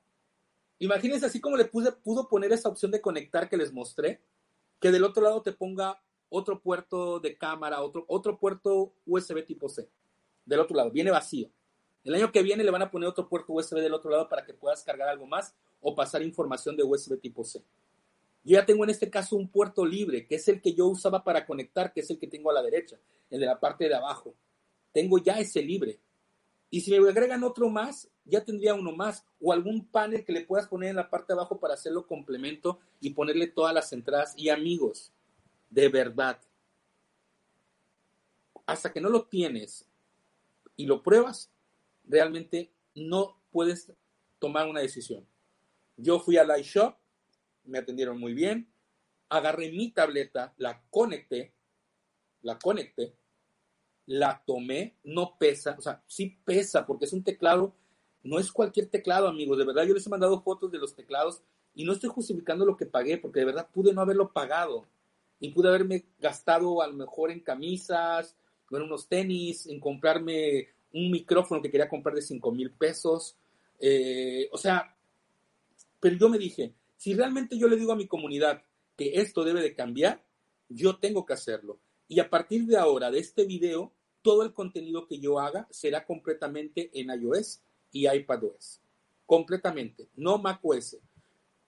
[0.80, 4.22] imagínense así como le puse, pudo poner esa opción de conectar que les mostré,
[4.80, 9.70] que del otro lado te ponga otro puerto de cámara, otro, otro puerto USB tipo
[9.70, 9.89] C.
[10.46, 11.50] Del otro lado, viene vacío.
[12.04, 14.46] El año que viene le van a poner otro puerto USB del otro lado para
[14.46, 17.60] que puedas cargar algo más o pasar información de USB tipo C.
[18.44, 21.24] Yo ya tengo en este caso un puerto libre, que es el que yo usaba
[21.24, 22.98] para conectar, que es el que tengo a la derecha,
[23.30, 24.34] el de la parte de abajo.
[24.94, 26.00] Tengo ya ese libre.
[26.70, 29.26] Y si me agregan otro más, ya tendría uno más.
[29.42, 32.80] O algún panel que le puedas poner en la parte de abajo para hacerlo complemento
[33.00, 34.34] y ponerle todas las entradas.
[34.38, 35.12] Y amigos,
[35.70, 36.39] de verdad,
[38.65, 39.86] hasta que no lo tienes
[40.76, 41.52] y lo pruebas,
[42.06, 43.92] realmente no puedes
[44.39, 45.26] tomar una decisión.
[45.98, 46.96] Yo fui al iShop,
[47.65, 48.70] me atendieron muy bien.
[49.30, 51.54] Agarré mi tableta, la conecté,
[52.42, 53.13] la conecté
[54.10, 57.76] la tomé, no pesa, o sea, sí pesa porque es un teclado,
[58.24, 61.42] no es cualquier teclado, amigos, de verdad yo les he mandado fotos de los teclados
[61.74, 64.86] y no estoy justificando lo que pagué porque de verdad pude no haberlo pagado
[65.40, 68.36] y pude haberme gastado a lo mejor en camisas,
[68.72, 73.36] en unos tenis, en comprarme un micrófono que quería comprar de 5 mil pesos,
[73.80, 74.96] eh, o sea,
[76.00, 78.64] pero yo me dije, si realmente yo le digo a mi comunidad
[78.98, 80.24] que esto debe de cambiar,
[80.68, 81.80] yo tengo que hacerlo.
[82.08, 86.06] Y a partir de ahora, de este video, todo el contenido que yo haga será
[86.06, 88.82] completamente en iOS y iPadOS.
[89.25, 90.97] Completamente, no macOS.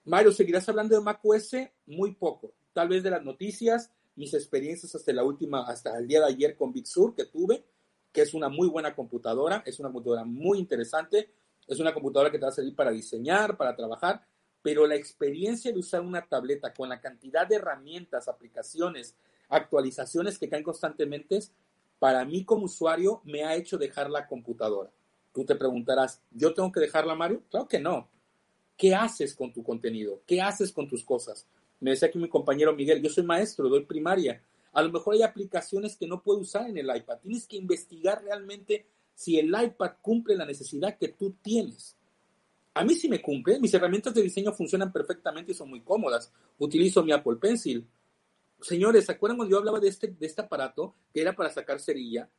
[0.04, 1.54] Mario, ¿seguirás hablando de macOS?
[1.86, 2.52] Muy poco.
[2.72, 6.56] Tal vez de las noticias, mis experiencias hasta la última, hasta el día de ayer
[6.56, 7.64] con Big Sur que tuve,
[8.12, 11.32] que es una muy buena computadora, es una computadora muy interesante,
[11.66, 14.26] es una computadora que te va a servir para diseñar, para trabajar,
[14.60, 19.16] pero la experiencia de usar una tableta con la cantidad de herramientas, aplicaciones,
[19.48, 21.40] actualizaciones que caen constantemente,
[21.98, 24.90] para mí como usuario me ha hecho dejar la computadora.
[25.32, 27.42] Tú te preguntarás, ¿yo tengo que dejarla, Mario?
[27.50, 28.08] Claro que no.
[28.76, 30.22] ¿Qué haces con tu contenido?
[30.26, 31.46] ¿Qué haces con tus cosas?
[31.80, 34.42] Me decía aquí mi compañero Miguel, yo soy maestro, doy primaria.
[34.72, 37.18] A lo mejor hay aplicaciones que no puedo usar en el iPad.
[37.18, 41.96] Tienes que investigar realmente si el iPad cumple la necesidad que tú tienes.
[42.74, 46.32] A mí sí me cumple, mis herramientas de diseño funcionan perfectamente y son muy cómodas.
[46.58, 47.86] Utilizo mi Apple Pencil.
[48.60, 51.80] Señores, ¿se acuerdan cuando yo hablaba de este, de este aparato que era para sacar
[51.80, 52.30] cerilla?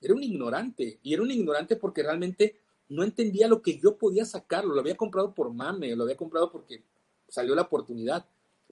[0.00, 2.56] Era un ignorante, y era un ignorante porque realmente
[2.88, 4.74] no entendía lo que yo podía sacarlo.
[4.74, 6.82] Lo había comprado por mame, lo había comprado porque
[7.28, 8.26] salió la oportunidad.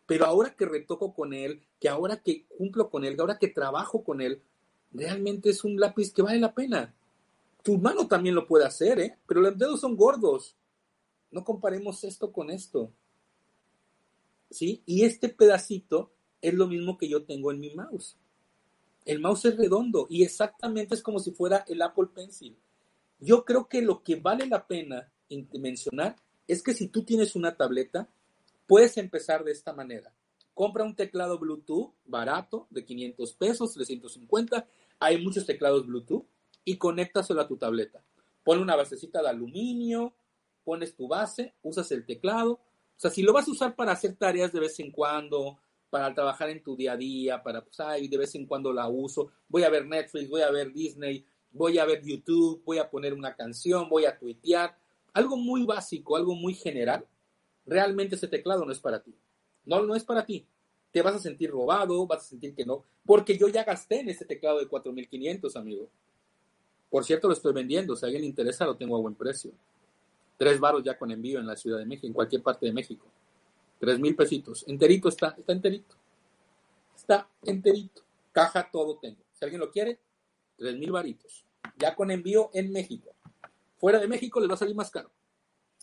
[0.07, 3.49] Pero ahora que retoco con él, que ahora que cumplo con él, que ahora que
[3.49, 4.43] trabajo con él,
[4.93, 6.95] realmente es un lápiz que vale la pena.
[7.63, 9.19] Tu mano también lo puede hacer, ¿eh?
[9.27, 10.57] Pero los dedos son gordos.
[11.31, 12.91] No comparemos esto con esto.
[14.51, 14.83] ¿Sí?
[14.87, 16.11] Y este pedacito
[16.41, 18.17] es lo mismo que yo tengo en mi mouse.
[19.09, 22.59] El mouse es redondo y exactamente es como si fuera el Apple Pencil.
[23.19, 25.11] Yo creo que lo que vale la pena
[25.55, 26.17] mencionar
[26.47, 28.07] es que si tú tienes una tableta,
[28.67, 30.13] puedes empezar de esta manera.
[30.53, 34.67] Compra un teclado Bluetooth barato de 500 pesos, 350.
[35.01, 36.27] Hay muchos teclados Bluetooth
[36.67, 38.05] y conéctaselo a tu tableta.
[38.45, 40.13] Pon una basecita de aluminio,
[40.65, 42.53] pones tu base, usas el teclado.
[42.53, 45.59] O sea, si lo vas a usar para hacer tareas de vez en cuando,
[45.91, 48.89] para trabajar en tu día a día, para, pues, ay, de vez en cuando la
[48.89, 52.91] uso, voy a ver Netflix, voy a ver Disney, voy a ver YouTube, voy a
[52.91, 54.77] poner una canción, voy a tuitear,
[55.13, 57.07] algo muy básico, algo muy general,
[57.67, 59.15] realmente ese teclado no es para ti.
[59.65, 60.47] No, no es para ti.
[60.91, 64.09] Te vas a sentir robado, vas a sentir que no, porque yo ya gasté en
[64.09, 65.89] ese teclado de 4500, amigo.
[66.91, 69.53] Por cierto, lo estoy vendiendo, si a alguien le interesa, lo tengo a buen precio.
[70.39, 73.07] Tres varos ya con envío en la Ciudad de México, en cualquier parte de México.
[73.79, 74.65] Tres mil pesitos.
[74.67, 75.95] Enterito está, está enterito.
[76.97, 78.03] Está enterito.
[78.33, 79.23] Caja, todo tengo.
[79.33, 80.01] Si alguien lo quiere,
[80.57, 81.45] tres mil varitos.
[81.77, 83.15] Ya con envío en México.
[83.79, 85.11] Fuera de México les va a salir más caro.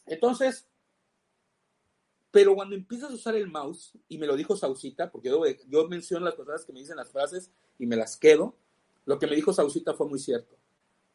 [0.05, 0.67] Entonces,
[2.31, 5.87] pero cuando empiezas a usar el mouse, y me lo dijo Sausita, porque yo, yo
[5.87, 8.55] menciono las cosas que me dicen las frases y me las quedo,
[9.05, 10.57] lo que me dijo Sausita fue muy cierto.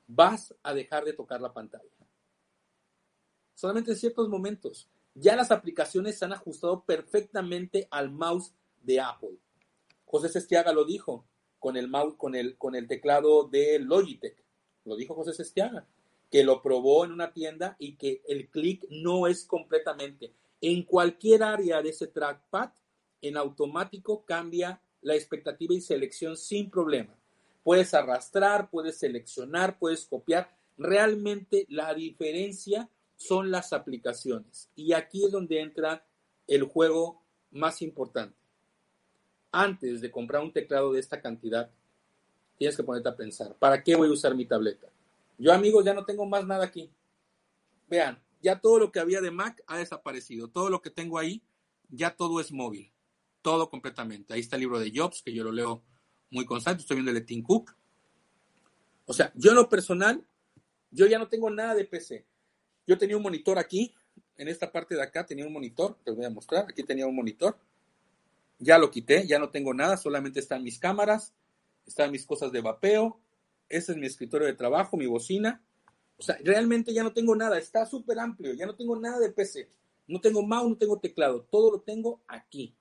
[0.06, 1.90] Vas a dejar de tocar la pantalla
[3.60, 4.88] solamente en ciertos momentos.
[5.14, 9.38] Ya las aplicaciones se han ajustado perfectamente al mouse de Apple.
[10.04, 11.26] José Sestiaga lo dijo
[11.58, 14.42] con el, mouse, con el, con el teclado de Logitech.
[14.84, 15.86] Lo dijo José Sestiaga,
[16.30, 20.32] que lo probó en una tienda y que el clic no es completamente.
[20.60, 22.70] En cualquier área de ese trackpad,
[23.22, 27.14] en automático cambia la expectativa y selección sin problema.
[27.62, 30.50] Puedes arrastrar, puedes seleccionar, puedes copiar.
[30.78, 32.88] Realmente la diferencia
[33.20, 34.70] son las aplicaciones.
[34.74, 36.06] Y aquí es donde entra
[36.46, 38.34] el juego más importante.
[39.52, 41.70] Antes de comprar un teclado de esta cantidad,
[42.56, 44.88] tienes que ponerte a pensar, ¿para qué voy a usar mi tableta?
[45.36, 46.90] Yo, amigos, ya no tengo más nada aquí.
[47.88, 50.48] Vean, ya todo lo que había de Mac ha desaparecido.
[50.48, 51.42] Todo lo que tengo ahí,
[51.90, 52.90] ya todo es móvil.
[53.42, 54.32] Todo completamente.
[54.32, 55.82] Ahí está el libro de Jobs, que yo lo leo
[56.30, 56.80] muy constante.
[56.80, 57.76] Estoy viendo el de Tim Cook.
[59.04, 60.24] O sea, yo en lo personal,
[60.90, 62.29] yo ya no tengo nada de PC.
[62.90, 63.94] Yo tenía un monitor aquí,
[64.36, 67.14] en esta parte de acá tenía un monitor, te voy a mostrar, aquí tenía un
[67.14, 67.56] monitor.
[68.58, 71.32] Ya lo quité, ya no tengo nada, solamente están mis cámaras,
[71.86, 73.20] están mis cosas de vapeo,
[73.68, 75.62] ese es mi escritorio de trabajo, mi bocina.
[76.16, 79.30] O sea, realmente ya no tengo nada, está súper amplio, ya no tengo nada de
[79.30, 79.70] PC.
[80.08, 82.74] No tengo mouse, no tengo teclado, todo lo tengo aquí.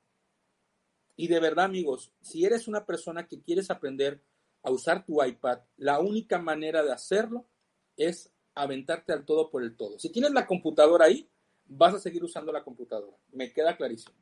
[1.18, 4.24] Y de verdad, amigos, si eres una persona que quieres aprender
[4.64, 7.46] a usar tu iPad, la única manera de hacerlo
[7.96, 10.00] es aventarte al todo por el todo.
[10.00, 11.30] Si tienes la computadora ahí,
[11.66, 13.16] vas a seguir usando la computadora.
[13.32, 14.16] Me queda clarísimo.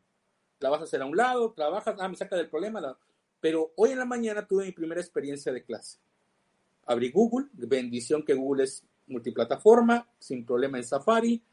[0.60, 2.98] La vas a hacer a un lado, trabajas, ah, me saca del problema.
[3.40, 6.00] Pero hoy en la mañana tuve mi primera experiencia de clase.
[6.86, 11.44] abrí Google, bendición que Google es multiplataforma, sin problema en Safari,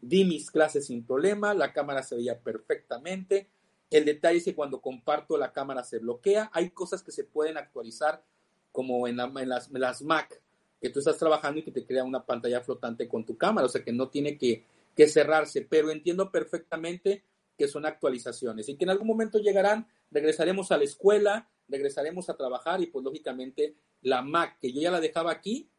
[0.00, 3.48] di mis clases sin problema, la cámara se veía perfectamente.
[3.90, 6.50] El detalle es que cuando comparto la cámara se bloquea.
[6.52, 8.24] Hay cosas que se pueden actualizar
[8.72, 10.42] como en, las, las, Mac,
[10.84, 13.70] que tú estás trabajando y que te crea una pantalla flotante con tu cámara, o
[13.70, 17.24] sea que no tiene que, que cerrarse, pero entiendo perfectamente
[17.56, 22.36] que son actualizaciones y que en algún momento llegarán, regresaremos a la escuela, regresaremos a
[22.36, 25.70] trabajar y pues lógicamente la Mac que yo ya la dejaba aquí,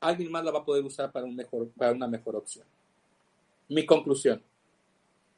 [0.00, 2.64] alguien más la va a poder usar para, un mejor, para una mejor opción.
[3.68, 4.42] Mi conclusión.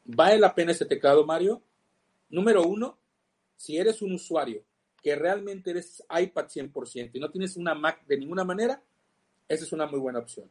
[0.05, 1.61] ¿Vale la pena ese teclado, Mario?
[2.31, 2.97] Número uno,
[3.57, 4.63] si eres un usuario
[5.03, 8.81] que realmente eres iPad 100% y no tienes una Mac de ninguna manera,
[9.49, 10.51] esa es una muy buena opción.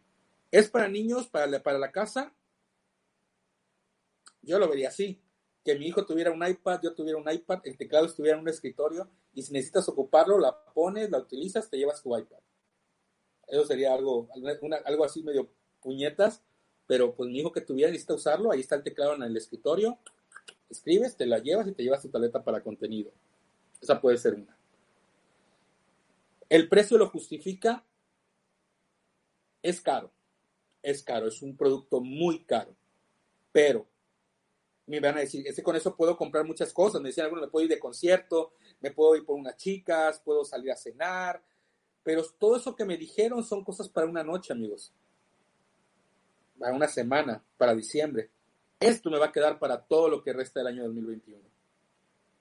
[0.51, 2.33] ¿Es para niños, para la, para la casa?
[4.41, 5.21] Yo lo vería así.
[5.63, 8.49] Que mi hijo tuviera un iPad, yo tuviera un iPad, el teclado estuviera en un
[8.49, 12.39] escritorio y si necesitas ocuparlo, la pones, la utilizas, te llevas tu iPad.
[13.47, 14.29] Eso sería algo,
[14.85, 15.49] algo así medio
[15.81, 16.41] puñetas,
[16.85, 19.99] pero pues mi hijo que tuviera necesita usarlo, ahí está el teclado en el escritorio,
[20.69, 23.11] escribes, te la llevas y te llevas tu tableta para contenido.
[23.81, 24.57] Esa puede ser una.
[26.49, 27.83] El precio lo justifica.
[29.67, 30.09] Es caro.
[30.81, 31.27] Es caro.
[31.27, 32.73] Es un producto muy caro.
[33.51, 33.85] Pero
[34.85, 37.01] me van a decir, es que con eso puedo comprar muchas cosas.
[37.01, 40.45] Me decían algunos, me puedo ir de concierto, me puedo ir por unas chicas, puedo
[40.45, 41.43] salir a cenar.
[42.01, 44.93] Pero todo eso que me dijeron son cosas para una noche, amigos.
[46.57, 48.29] Para una semana, para diciembre.
[48.79, 51.43] Esto me va a quedar para todo lo que resta del año 2021.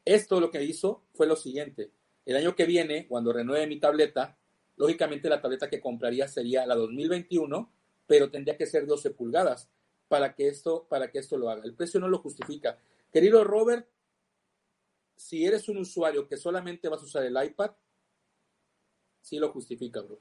[0.05, 1.91] Esto lo que hizo fue lo siguiente.
[2.25, 4.39] El año que viene, cuando renueve mi tableta,
[4.77, 7.73] lógicamente la tableta que compraría sería la 2021,
[8.07, 9.69] pero tendría que ser 12 pulgadas
[10.09, 11.65] para que esto, para que esto lo haga.
[11.65, 12.79] El precio no lo justifica.
[13.12, 13.89] Querido Robert,
[15.17, 17.73] si eres un usuario que solamente vas a usar el iPad,
[19.23, 20.21] sí lo justifica, bro.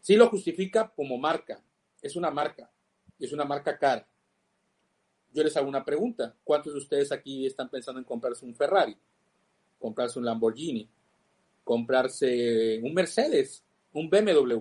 [0.00, 1.62] Sí lo justifica como marca.
[2.00, 2.70] Es una marca.
[3.20, 4.08] Es una marca cara
[5.32, 6.36] yo les hago una pregunta.
[6.44, 8.96] ¿Cuántos de ustedes aquí están pensando en comprarse un Ferrari?
[9.78, 10.88] Comprarse un Lamborghini,
[11.64, 14.60] comprarse un Mercedes, un BMW.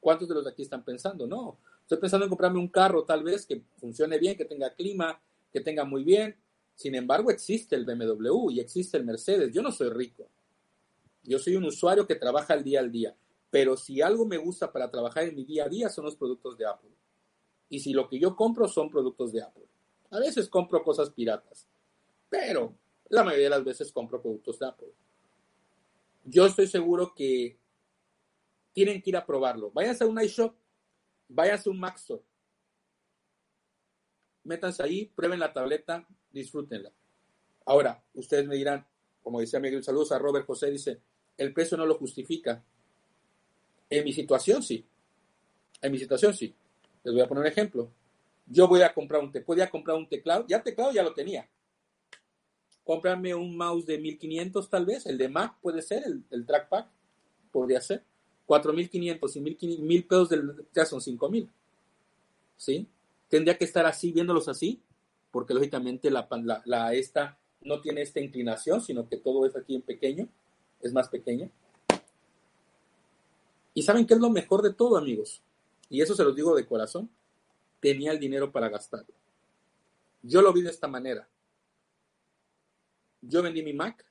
[0.00, 1.26] ¿Cuántos de los aquí están pensando?
[1.26, 1.58] No.
[1.82, 5.20] Estoy pensando en comprarme un carro tal vez que funcione bien, que tenga clima,
[5.52, 6.36] que tenga muy bien.
[6.74, 9.52] Sin embargo, existe el BMW y existe el Mercedes.
[9.52, 10.28] Yo no soy rico.
[11.22, 13.16] Yo soy un usuario que trabaja el día al día.
[13.50, 16.58] Pero si algo me gusta para trabajar en mi día a día son los productos
[16.58, 16.90] de Apple.
[17.68, 19.66] Y si lo que yo compro son productos de Apple.
[20.10, 21.66] A veces compro cosas piratas,
[22.28, 22.76] pero
[23.08, 24.92] la mayoría de las veces compro productos de Apple.
[26.28, 27.56] Yo estoy seguro que
[28.72, 29.70] tienen que ir a probarlo.
[29.70, 30.54] Váyanse a un iShop,
[31.28, 32.22] váyanse a un Mac Store.
[34.42, 36.92] Métanse ahí, prueben la tableta, disfrútenla.
[37.64, 38.84] Ahora, ustedes me dirán,
[39.22, 41.00] como decía Miguel, saludos a Robert José, dice,
[41.36, 42.62] el precio no lo justifica.
[43.88, 44.84] En mi situación sí.
[45.80, 46.54] En mi situación sí.
[47.04, 47.90] Les voy a poner un ejemplo.
[48.46, 51.48] Yo voy a comprar un, te podía comprar un teclado, ya teclado ya lo tenía.
[52.86, 56.86] Comprarme un mouse de 1500 tal vez, el de Mac puede ser, el, el trackpad
[57.50, 58.02] podría ser.
[58.46, 60.30] 4500 y 1000 pesos
[60.72, 61.50] ya son 5000.
[62.56, 62.86] ¿Sí?
[63.28, 64.80] Tendría que estar así, viéndolos así,
[65.32, 69.74] porque lógicamente la, la, la, esta no tiene esta inclinación, sino que todo es aquí
[69.74, 70.28] en pequeño,
[70.80, 71.50] es más pequeña.
[73.74, 75.42] Y saben qué es lo mejor de todo, amigos.
[75.90, 77.10] Y eso se los digo de corazón
[77.80, 79.14] tenía el dinero para gastarlo.
[80.22, 81.28] Yo lo vi de esta manera.
[83.28, 84.04] Yo vendí mi Mac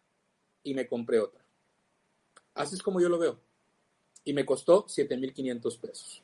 [0.63, 1.43] y me compré otra.
[2.53, 3.39] Así es como yo lo veo.
[4.23, 6.23] Y me costó 7.500 pesos.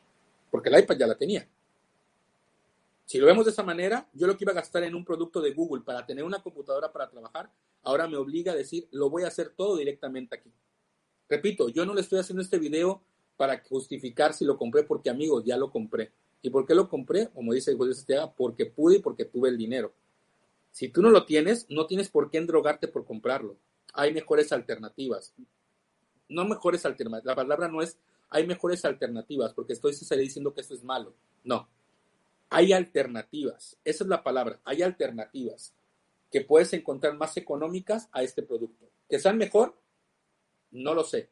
[0.50, 1.48] Porque el iPad ya la tenía.
[3.06, 5.42] Si lo vemos de esa manera, yo lo que iba a gastar en un producto
[5.42, 7.52] de Google para tener una computadora para trabajar,
[7.84, 10.52] ahora me obliga a decir, lo voy a hacer todo directamente aquí.
[11.28, 13.02] Repito, yo no le estoy haciendo este video
[13.36, 16.12] para justificar si lo compré porque amigos, ya lo compré.
[16.42, 17.28] ¿Y por qué lo compré?
[17.30, 19.94] Como dice José Santiago, porque pude y porque tuve el dinero.
[20.72, 23.58] Si tú no lo tienes, no tienes por qué endrogarte por comprarlo.
[23.94, 25.34] Hay mejores alternativas.
[26.30, 27.26] No mejores alternativas.
[27.26, 27.98] La palabra no es
[28.34, 31.14] hay mejores alternativas, porque estoy diciendo que esto es malo.
[31.44, 31.68] No.
[32.50, 33.78] Hay alternativas.
[33.84, 34.62] Esa es la palabra.
[34.64, 35.74] Hay alternativas
[36.32, 38.90] que puedes encontrar más económicas a este producto.
[39.10, 39.78] ¿Que sean mejor?
[40.72, 41.30] No lo sé.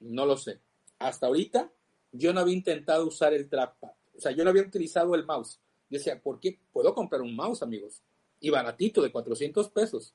[0.00, 0.60] No lo sé.
[0.98, 1.72] Hasta ahorita
[2.12, 5.60] yo no había intentado usar el trackpad o sea, yo no había utilizado el mouse.
[5.90, 8.02] Yo decía, ¿por qué puedo comprar un mouse, amigos?
[8.44, 10.14] Y baratito, de 400 pesos.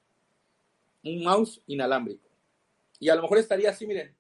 [1.04, 2.30] Un mouse inalámbrico.
[3.00, 4.16] Y a lo mejor estaría así, miren,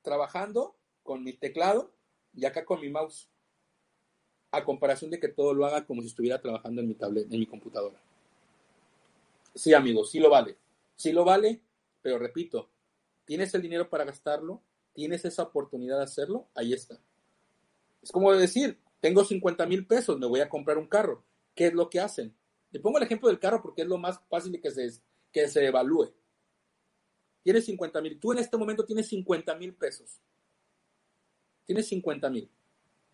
[0.00, 1.92] trabajando con mi teclado
[2.34, 3.28] y acá con mi mouse.
[4.50, 7.38] A comparación de que todo lo haga como si estuviera trabajando en mi tablet, en
[7.38, 8.00] mi computadora.
[9.54, 10.56] Sí, amigos, sí lo vale.
[10.96, 11.60] Sí lo vale,
[12.00, 12.70] pero repito,
[13.24, 14.62] ¿tienes el dinero para gastarlo?
[14.92, 16.98] tienes esa oportunidad de hacerlo, ahí está.
[18.02, 21.24] Es como decir, tengo 50 mil pesos, me voy a comprar un carro.
[21.54, 22.34] ¿Qué es lo que hacen?
[22.72, 24.90] Le pongo el ejemplo del carro porque es lo más fácil que se,
[25.30, 26.12] que se evalúe.
[27.42, 28.18] Tienes 50 mil.
[28.18, 30.20] Tú en este momento tienes 50 mil pesos.
[31.66, 32.48] Tienes 50 mil.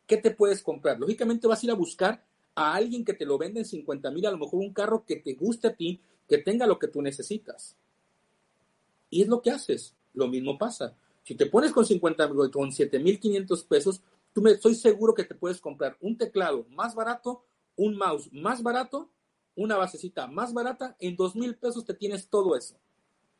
[0.06, 0.98] ¿Qué te puedes comprar?
[0.98, 4.26] Lógicamente vas a ir a buscar a alguien que te lo venda en 50 mil,
[4.26, 7.02] a lo mejor un carro que te guste a ti, que tenga lo que tú
[7.02, 7.76] necesitas.
[9.10, 9.94] Y es lo que haces.
[10.14, 10.96] Lo mismo pasa.
[11.22, 14.02] Si te pones con 50 con 7,500 pesos,
[14.32, 17.44] tú me, estoy seguro que te puedes comprar un teclado más barato,
[17.76, 19.10] un mouse más barato,
[19.58, 20.96] una basecita más barata.
[21.00, 22.76] En 2,000 pesos te tienes todo eso.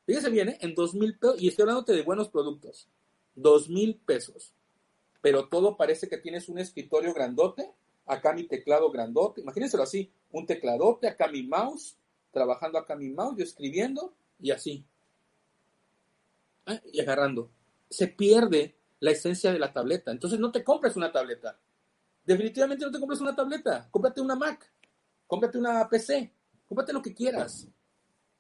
[0.05, 0.59] Fíjese bien, ¿eh?
[0.61, 2.89] en 2,000 pesos, y estoy hablándote de buenos productos.
[3.37, 4.53] 2,000 pesos.
[5.21, 7.73] Pero todo parece que tienes un escritorio grandote,
[8.05, 9.43] acá mi teclado grandote.
[9.43, 11.97] Imagínenselo así: un tecladote, acá mi mouse,
[12.33, 14.85] trabajando acá mi mouse, yo escribiendo y así.
[16.67, 17.51] Ah, y agarrando.
[17.89, 20.11] Se pierde la esencia de la tableta.
[20.11, 21.61] Entonces no te compres una tableta.
[22.25, 23.89] Definitivamente no te compres una tableta.
[23.91, 24.69] Cómprate una Mac.
[25.29, 26.33] Cómprate una PC.
[26.67, 27.69] Cómprate lo que quieras.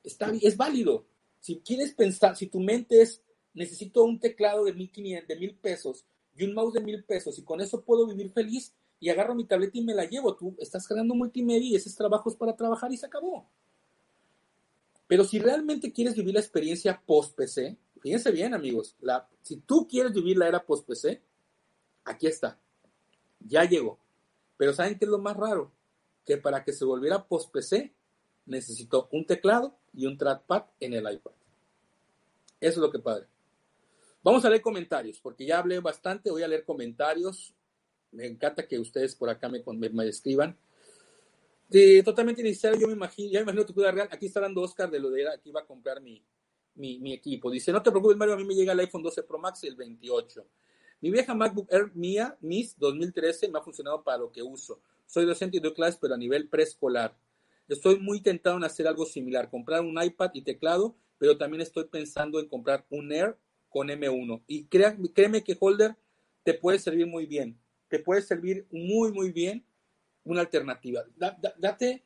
[0.03, 1.07] Está, es válido.
[1.39, 3.22] Si quieres pensar, si tu mente es,
[3.55, 7.43] necesito un teclado de mil de mil pesos y un mouse de mil pesos y
[7.43, 10.34] con eso puedo vivir feliz y agarro mi tableta y me la llevo.
[10.34, 13.49] Tú estás creando multimedia y ese trabajo es para trabajar y se acabó.
[15.07, 20.12] Pero si realmente quieres vivir la experiencia post-PC, fíjense bien amigos, la, si tú quieres
[20.12, 21.22] vivir la era post-PC,
[22.05, 22.59] aquí está,
[23.41, 23.99] ya llegó.
[24.57, 25.72] Pero ¿saben qué es lo más raro?
[26.28, 27.94] Que para que se volviera post-PC,
[28.44, 31.32] necesitó un teclado y un trackpad en el iPad.
[32.60, 33.26] Eso es lo que padre.
[34.22, 37.54] Vamos a leer comentarios, porque ya hablé bastante, voy a leer comentarios.
[38.10, 40.54] Me encanta que ustedes por acá me, me escriban.
[42.04, 44.08] Totalmente inicial, yo me imagino, ya me imagino tu real.
[44.10, 46.22] Aquí está dando Oscar de lo de aquí va a comprar mi,
[46.74, 47.50] mi, equipo.
[47.50, 49.76] Dice, no te preocupes, Mario, a mí me llega el iPhone 12 Pro Max el
[49.76, 50.46] 28.
[51.00, 54.80] Mi vieja MacBook Air mía, MIS 2013, me ha funcionado para lo que uso.
[55.09, 57.16] Soy docente y doy clases, pero a nivel preescolar.
[57.66, 61.84] Estoy muy tentado en hacer algo similar, comprar un iPad y teclado, pero también estoy
[61.84, 63.36] pensando en comprar un Air
[63.70, 64.44] con M1.
[64.46, 65.96] Y créeme que Holder
[66.44, 67.59] te puede servir muy bien.
[67.88, 69.64] Te puede servir muy, muy bien
[70.24, 71.04] una alternativa.
[71.16, 72.04] date,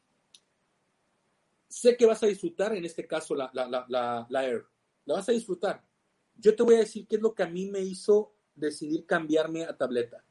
[1.68, 4.64] sé que vas a disfrutar, en este caso, la, la, Air.
[5.04, 5.84] La vas a disfrutar.
[6.36, 9.64] Yo te voy a decir qué es lo que a mí me hizo decidir cambiarme
[9.64, 10.24] a tableta.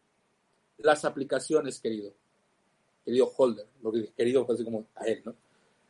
[0.78, 2.15] Las aplicaciones, querido.
[3.04, 5.36] Querido Holder, lo que querido casi como a él, ¿no?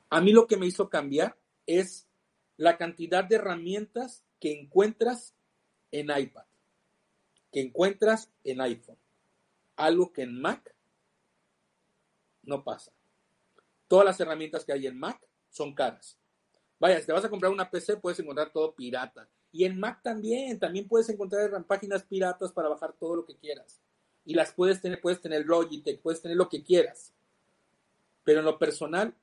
[0.09, 2.07] A mí lo que me hizo cambiar es
[2.57, 5.35] la cantidad de herramientas que encuentras
[5.91, 6.43] en iPad,
[7.51, 8.97] que encuentras en iPhone.
[9.75, 10.75] Algo que en Mac
[12.43, 12.91] no pasa.
[13.87, 16.17] Todas las herramientas que hay en Mac son caras.
[16.79, 19.29] Vaya, si te vas a comprar una PC, puedes encontrar todo pirata.
[19.51, 23.81] Y en Mac también, también puedes encontrar páginas piratas para bajar todo lo que quieras.
[24.25, 27.13] Y las puedes tener, puedes tener Logitech, puedes tener lo que quieras.
[28.23, 29.15] Pero en lo personal,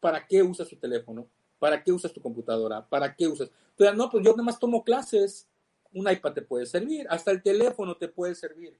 [0.00, 1.28] ¿para qué usas tu teléfono?
[1.58, 2.86] ¿Para qué usas tu computadora?
[2.88, 3.50] ¿Para qué usas?
[3.76, 5.48] Pero no, pues yo nada más tomo clases.
[5.92, 8.76] Un iPad te puede servir, hasta el teléfono te puede servir.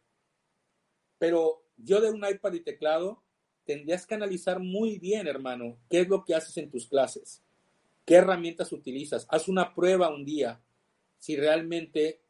[1.19, 3.23] Pero yo de un iPad y teclado
[3.65, 7.43] tendrías que analizar muy bien, hermano, qué es lo que haces en tus clases,
[8.05, 9.27] qué herramientas utilizas.
[9.31, 10.61] Haz una prueba un día
[11.19, 12.21] si realmente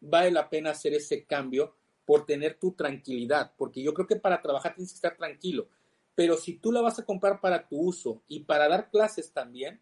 [0.00, 1.74] vale la pena hacer ese cambio
[2.04, 5.68] por tener tu tranquilidad, porque yo creo que para trabajar tienes que estar tranquilo.
[6.14, 9.80] Pero si tú la vas a comprar para tu uso y para dar clases también,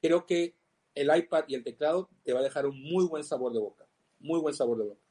[0.00, 0.56] creo que
[0.94, 3.86] el iPad y el teclado te va a dejar un muy buen sabor de boca,
[4.18, 5.08] muy buen sabor de boca.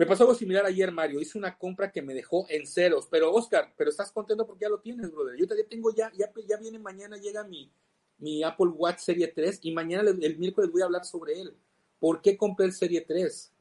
[0.00, 1.20] Me pasó algo similar ayer, Mario.
[1.20, 3.06] Hice una compra que me dejó en ceros.
[3.10, 5.36] Pero, Oscar, pero estás contento porque ya lo tienes, brother.
[5.36, 7.70] Yo ya tengo ya, ya, ya viene mañana, llega mi,
[8.16, 11.54] mi Apple Watch Serie 3 y mañana el, miércoles voy a hablar sobre él.
[12.00, 13.52] ¿Por qué compré el Serie 3?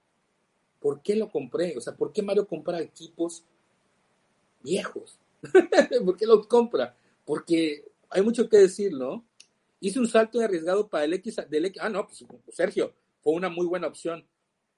[0.79, 1.77] ¿Por qué lo compré?
[1.77, 3.43] O sea, ¿por qué Mario compra equipos
[4.63, 5.19] viejos?
[6.05, 6.95] ¿Por qué los compra?
[7.25, 9.23] Porque hay mucho que decir, ¿no?
[9.79, 11.81] Hice un salto de arriesgado para el X, del X.
[11.81, 14.25] Ah, no, pues Sergio, fue una muy buena opción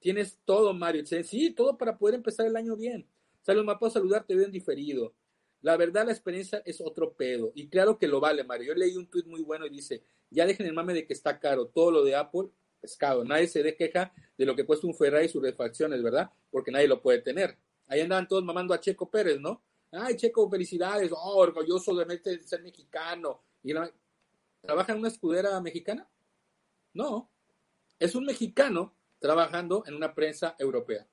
[0.02, 1.06] Tienes todo, Mario.
[1.06, 3.08] Sí, todo para poder empezar el año bien.
[3.44, 5.14] Saludos, me puedo saludarte bien diferido.
[5.62, 7.52] La verdad, la experiencia es otro pedo.
[7.54, 8.70] Y claro que lo vale, Mario.
[8.70, 11.40] Yo leí un tuit muy bueno y dice, ya dejen el mame de que está
[11.40, 11.68] caro.
[11.68, 12.50] Todo lo de Apple,
[12.82, 13.24] pescado.
[13.24, 16.32] Nadie se de queja de lo que cuesta un Ferrari y sus refacciones, ¿verdad?
[16.50, 17.58] Porque nadie lo puede tener.
[17.88, 19.62] Ahí andaban todos mamando a Checo Pérez, ¿no?
[19.92, 21.12] Ay, Checo, felicidades.
[21.12, 23.44] Oh, orgulloso de ser mexicano.
[23.64, 23.74] Y
[24.62, 26.08] ¿Trabaja en una escudera mexicana?
[26.94, 27.30] No.
[28.00, 31.08] Es un mexicano trabajando en una prensa europea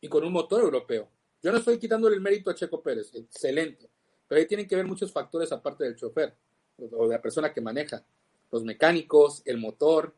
[0.00, 1.08] y con un motor europeo.
[1.42, 3.88] Yo no estoy quitándole el mérito a Checo Pérez, excelente,
[4.28, 6.36] pero ahí tienen que ver muchos factores aparte del chofer
[6.76, 8.04] o de la persona que maneja,
[8.50, 10.14] los mecánicos, el motor,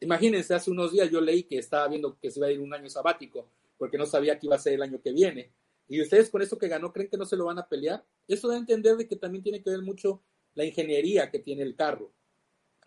[0.00, 2.72] Imagínense, hace unos días yo leí que estaba viendo que se iba a ir un
[2.72, 3.46] año sabático,
[3.76, 5.52] porque no sabía que iba a ser el año que viene.
[5.88, 8.04] Y ustedes con esto que ganó, ¿creen que no se lo van a pelear?
[8.26, 10.22] Eso da a entender de que también tiene que ver mucho
[10.54, 12.12] la ingeniería que tiene el carro.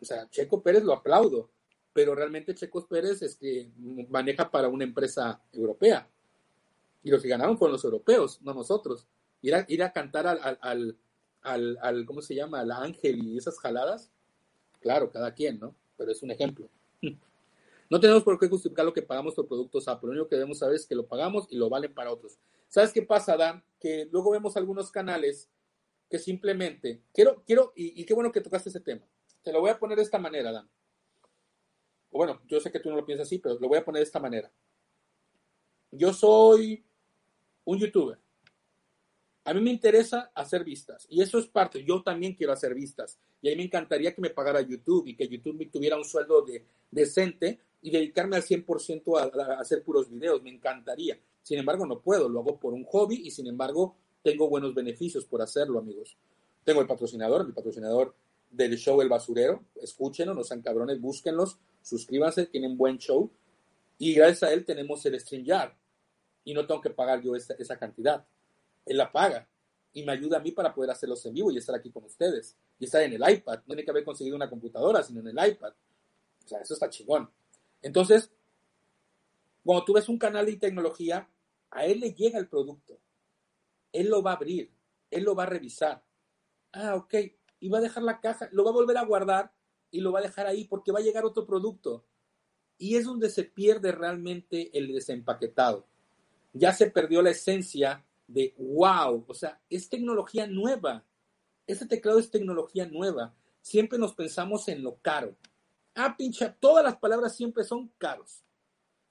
[0.02, 1.50] O sea, Checo Pérez lo aplaudo,
[1.94, 3.70] pero realmente Checo Pérez es que
[4.10, 6.10] maneja para una empresa europea.
[7.04, 9.08] Y los que ganaron fueron los europeos, no nosotros.
[9.42, 10.98] Ir a, ir a cantar al,
[11.42, 12.62] al, al, ¿cómo se llama?
[12.62, 14.12] Al ángel y esas jaladas.
[14.80, 15.76] Claro, cada quien, ¿no?
[15.98, 16.70] Pero es un ejemplo.
[17.90, 20.08] No tenemos por qué justificar lo que pagamos por productos Apple.
[20.08, 22.40] Lo único que debemos saber es que lo pagamos y lo valen para otros.
[22.68, 23.64] ¿Sabes qué pasa, Dan?
[23.80, 25.50] Que luego vemos algunos canales
[26.10, 29.06] que simplemente, quiero, quiero, y, y qué bueno que tocaste ese tema.
[29.44, 30.70] Te lo voy a poner de esta manera, Dan.
[32.10, 34.00] O bueno, yo sé que tú no lo piensas así, pero lo voy a poner
[34.00, 34.52] de esta manera.
[35.92, 36.84] Yo soy
[37.66, 38.23] un youtuber.
[39.46, 41.84] A mí me interesa hacer vistas y eso es parte.
[41.84, 45.16] Yo también quiero hacer vistas y a mí me encantaría que me pagara YouTube y
[45.16, 49.84] que YouTube me tuviera un sueldo de, decente y dedicarme al 100% a, a, hacer
[49.84, 50.42] puros videos.
[50.42, 51.20] Me encantaría.
[51.42, 52.30] Sin embargo, no puedo.
[52.30, 56.18] Lo hago por un hobby y sin embargo tengo buenos beneficios por hacerlo, amigos.
[56.64, 58.16] Tengo el patrocinador, mi patrocinador
[58.50, 59.66] del show El Basurero.
[59.76, 63.30] Escúchenlo, no sean cabrones, búsquenlos, suscríbanse, tienen buen show.
[63.98, 65.74] Y gracias a él tenemos el StreamYard.
[66.46, 68.26] Y no tengo que pagar yo esa cantidad.
[68.86, 69.48] Él la paga.
[69.94, 72.58] Y me ayuda a mí para poder hacerlos en vivo y estar aquí con ustedes.
[72.80, 73.60] Y estar en el iPad.
[73.60, 75.74] No tiene que haber conseguido una computadora, sino en el iPad.
[76.44, 77.30] O sea, eso está chingón.
[77.82, 78.32] Entonces,
[79.64, 81.30] cuando tú ves un canal de tecnología,
[81.70, 83.00] a él le llega el producto.
[83.92, 84.72] Él lo va a abrir.
[85.12, 86.04] Él lo va a revisar.
[86.72, 87.14] Ah, ok
[87.64, 89.54] y va a dejar la caja, lo va a volver a guardar
[89.90, 92.04] y lo va a dejar ahí porque va a llegar otro producto.
[92.78, 95.88] Y es donde se pierde realmente el desempaquetado.
[96.52, 101.06] Ya se perdió la esencia de wow, o sea, es tecnología nueva.
[101.68, 103.34] Este teclado es tecnología nueva.
[103.62, 105.36] Siempre nos pensamos en lo caro.
[105.96, 108.44] Ah, pincha, todas las palabras siempre son caros.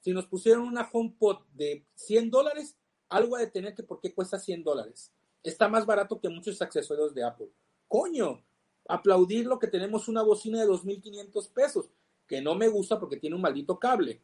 [0.00, 2.76] Si nos pusieron una HomePod de 100 dólares,
[3.08, 5.12] algo ha de tener que por qué cuesta 100 dólares.
[5.42, 7.50] Está más barato que muchos accesorios de Apple
[7.92, 8.42] coño,
[8.88, 11.90] aplaudir lo que tenemos una bocina de 2.500 pesos,
[12.26, 14.22] que no me gusta porque tiene un maldito cable.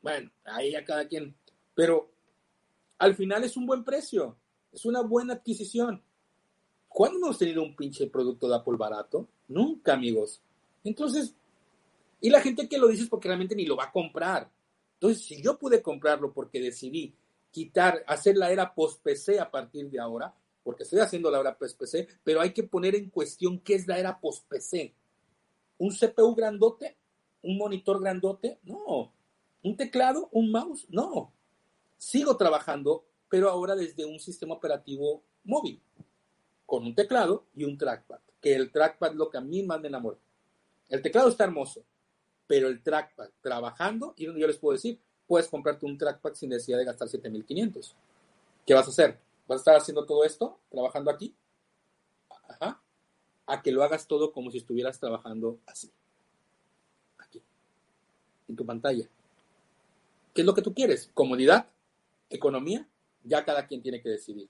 [0.00, 1.34] Bueno, ahí a cada quien.
[1.74, 2.12] Pero
[3.00, 4.36] al final es un buen precio,
[4.70, 6.02] es una buena adquisición.
[6.86, 9.26] ¿Cuándo hemos tenido un pinche producto de Apple barato?
[9.48, 10.42] Nunca, amigos.
[10.84, 11.34] Entonces,
[12.20, 14.50] y la gente que lo dice es porque realmente ni lo va a comprar.
[14.94, 17.14] Entonces, si yo pude comprarlo porque decidí
[17.50, 22.06] quitar, hacer la era post-PC a partir de ahora, porque estoy haciendo la era post-PC,
[22.22, 24.94] pero hay que poner en cuestión qué es la era post-PC.
[25.78, 26.98] ¿Un CPU grandote?
[27.42, 28.58] ¿Un monitor grandote?
[28.62, 29.10] No.
[29.62, 30.28] ¿Un teclado?
[30.32, 30.86] ¿Un mouse?
[30.90, 31.32] No.
[32.00, 35.82] Sigo trabajando, pero ahora desde un sistema operativo móvil,
[36.64, 39.82] con un teclado y un trackpad, que el trackpad es lo que a mí más
[39.82, 40.16] me enamora.
[40.88, 41.84] El teclado está hermoso,
[42.46, 46.78] pero el trackpad, trabajando, y yo les puedo decir, puedes comprarte un trackpad sin necesidad
[46.78, 47.94] de gastar 7500.
[48.64, 49.18] ¿Qué vas a hacer?
[49.46, 51.34] vas a estar haciendo todo esto, trabajando aquí,
[52.48, 52.80] ajá,
[53.46, 55.92] a que lo hagas todo como si estuvieras trabajando así,
[57.18, 57.42] aquí,
[58.48, 59.06] en tu pantalla.
[60.32, 61.10] ¿Qué es lo que tú quieres?
[61.12, 61.66] ¿Comodidad?
[62.30, 62.88] ¿Economía?
[63.24, 64.48] Ya cada quien tiene que decidir.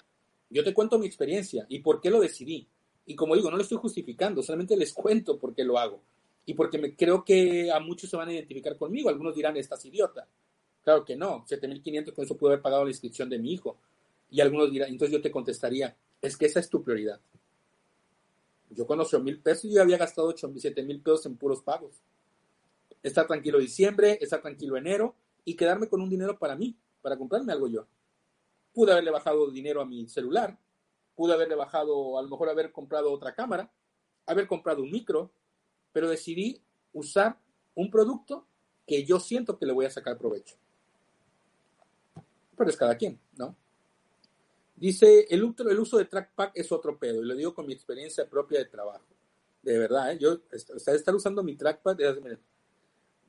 [0.51, 2.69] Yo te cuento mi experiencia y por qué lo decidí.
[3.07, 6.01] Y como digo, no lo estoy justificando, solamente les cuento por qué lo hago.
[6.47, 9.09] Y porque me, creo que a muchos se van a identificar conmigo.
[9.09, 10.27] Algunos dirán, estás idiota.
[10.83, 11.45] Claro que no.
[11.47, 13.79] 7.500 con eso pude haber pagado la inscripción de mi hijo.
[14.31, 17.21] Y algunos dirán, entonces yo te contestaría, es que esa es tu prioridad.
[18.71, 21.97] Yo con 8 mil pesos yo había gastado 8 7 mil pesos en puros pagos.
[23.03, 27.53] Estar tranquilo diciembre, estar tranquilo enero y quedarme con un dinero para mí, para comprarme
[27.53, 27.87] algo yo.
[28.73, 30.59] Pude haberle bajado dinero a mi celular,
[31.15, 33.71] pude haberle bajado, a lo mejor haber comprado otra cámara,
[34.27, 35.33] haber comprado un micro,
[35.93, 37.39] pero decidí usar
[37.75, 38.47] un producto
[38.87, 40.57] que yo siento que le voy a sacar provecho.
[42.57, 43.57] Pero es cada quien, ¿no?
[44.77, 48.29] Dice, el, el uso de trackpad es otro pedo, y lo digo con mi experiencia
[48.29, 49.05] propia de trabajo.
[49.63, 50.19] De verdad, ¿eh?
[50.19, 51.99] yo estar usando mi trackpad.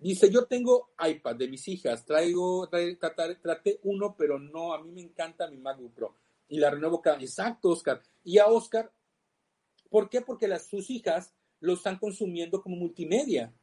[0.02, 5.02] Dice, yo tengo iPad de mis hijas, traigo, traté uno, pero no, a mí me
[5.02, 6.16] encanta mi MacBook Pro.
[6.50, 7.22] Y la renuevo cada...
[7.22, 8.02] Exacto, Oscar.
[8.24, 8.92] Y a Oscar,
[9.92, 10.22] ¿por qué?
[10.22, 13.54] Porque las, sus hijas lo están consumiendo como multimedia.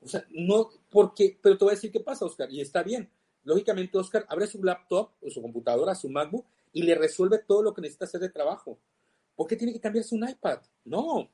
[0.00, 3.08] O sea, no, porque, pero te voy a decir qué pasa, Oscar, y está bien.
[3.44, 7.72] Lógicamente, Oscar abre su laptop o su computadora, su MacBook, y le resuelve todo lo
[7.72, 8.76] que necesita hacer de trabajo.
[9.36, 10.62] ¿Por qué tiene que cambiarse un iPad?
[10.84, 11.30] No.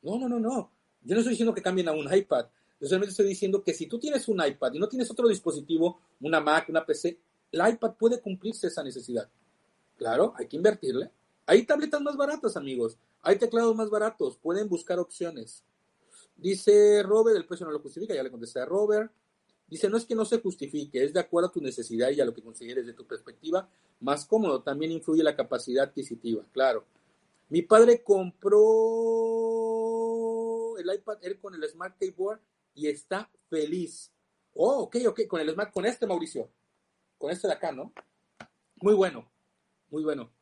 [0.00, 0.70] No, no, no, no.
[1.02, 2.46] Yo no estoy diciendo que cambien a un iPad.
[2.80, 6.00] Yo solamente estoy diciendo que si tú tienes un iPad y no tienes otro dispositivo,
[6.20, 7.18] una Mac, una PC,
[7.50, 9.28] el iPad puede cumplirse esa necesidad.
[9.96, 11.10] Claro, hay que invertirle.
[11.46, 12.96] Hay tabletas más baratas, amigos.
[13.22, 14.36] Hay teclados más baratos.
[14.36, 15.64] Pueden buscar opciones.
[16.36, 19.10] Dice Robert, el precio no lo justifica, ya le contesté a Robert.
[19.66, 22.24] Dice, no es que no se justifique, es de acuerdo a tu necesidad y a
[22.24, 23.68] lo que consideres de tu perspectiva
[24.00, 24.62] más cómodo.
[24.62, 26.84] También influye la capacidad adquisitiva, claro.
[27.50, 28.58] Mi padre compró
[30.78, 32.40] el iPad Air con el Smart Keyboard
[32.78, 34.12] y está feliz.
[34.54, 36.48] Oh, ok, ok, con el Smart, con este Mauricio,
[37.18, 37.92] con este de acá, ¿no?
[38.76, 39.28] Muy bueno,
[39.90, 40.32] muy bueno.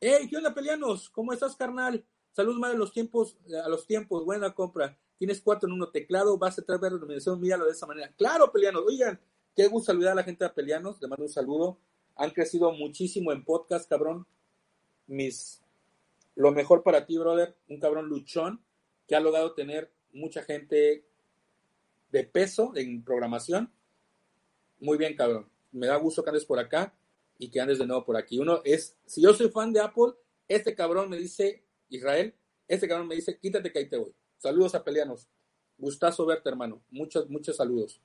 [0.00, 1.08] Hey, ¿qué onda, peleanos?
[1.10, 2.04] ¿Cómo estás, carnal?
[2.32, 4.98] Salud, madre, los tiempos, a los tiempos, buena compra.
[5.16, 8.12] Tienes cuatro en uno teclado, vas a traer denominación, míralo de esa manera.
[8.16, 9.20] Claro, peleanos, oigan,
[9.54, 11.78] qué gusto saludar a la gente de Peleanos, le mando un saludo.
[12.16, 14.26] Han crecido muchísimo en podcast, cabrón.
[15.06, 15.62] Mis,
[16.34, 18.64] lo mejor para ti, brother, un cabrón luchón
[19.06, 21.09] que ha logrado tener mucha gente
[22.10, 23.72] de peso en programación.
[24.80, 25.48] Muy bien, cabrón.
[25.72, 26.94] Me da gusto que andes por acá
[27.38, 28.38] y que andes de nuevo por aquí.
[28.38, 30.12] Uno es, si yo soy fan de Apple,
[30.48, 32.34] este cabrón me dice, Israel,
[32.66, 34.12] este cabrón me dice, quítate que ahí te voy.
[34.38, 35.28] Saludos a Peleanos.
[35.78, 36.82] Gustazo verte, hermano.
[36.90, 38.00] Muchos, muchos saludos.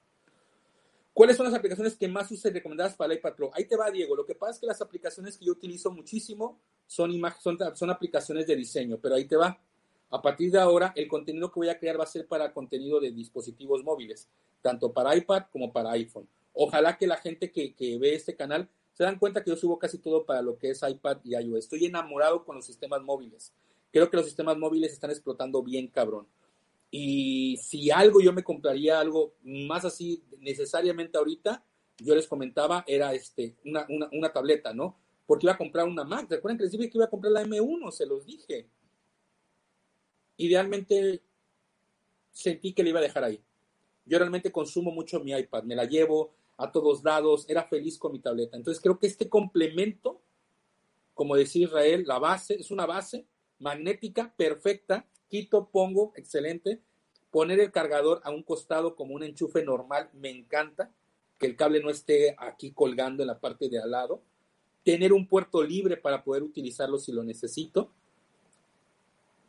[1.14, 3.34] ¿Cuáles son las aplicaciones que más usas recomendadas para el iPad?
[3.54, 4.16] Ahí te va, Diego.
[4.16, 8.46] Lo que pasa es que las aplicaciones que yo utilizo muchísimo son, son, son aplicaciones
[8.48, 9.58] de diseño, pero ahí te va.
[10.10, 13.00] A partir de ahora, el contenido que voy a crear va a ser para contenido
[13.00, 14.30] de dispositivos móviles,
[14.62, 16.28] tanto para iPad como para iPhone.
[16.54, 19.78] Ojalá que la gente que, que ve este canal se dan cuenta que yo subo
[19.78, 21.66] casi todo para lo que es iPad y iOS.
[21.66, 23.52] Estoy enamorado con los sistemas móviles.
[23.92, 26.28] Creo que los sistemas móviles están explotando bien cabrón.
[26.92, 31.62] Y si algo yo me compraría algo más así necesariamente ahorita,
[31.98, 34.98] yo les comentaba, era este, una, una, una tableta, ¿no?
[35.26, 36.28] Porque iba a comprar una Mac.
[36.30, 38.70] Recuerden que les dije que iba a comprar la M1, se los dije
[40.38, 41.22] idealmente
[42.32, 43.42] sentí que le iba a dejar ahí.
[44.06, 48.12] Yo realmente consumo mucho mi iPad, me la llevo a todos lados, era feliz con
[48.12, 48.56] mi tableta.
[48.56, 50.22] Entonces creo que este complemento,
[51.14, 53.26] como decía Israel, la base, es una base
[53.60, 56.82] magnética perfecta, quito, pongo, excelente.
[57.32, 60.92] Poner el cargador a un costado como un enchufe normal, me encanta,
[61.38, 64.22] que el cable no esté aquí colgando en la parte de al lado.
[64.84, 67.92] Tener un puerto libre para poder utilizarlo si lo necesito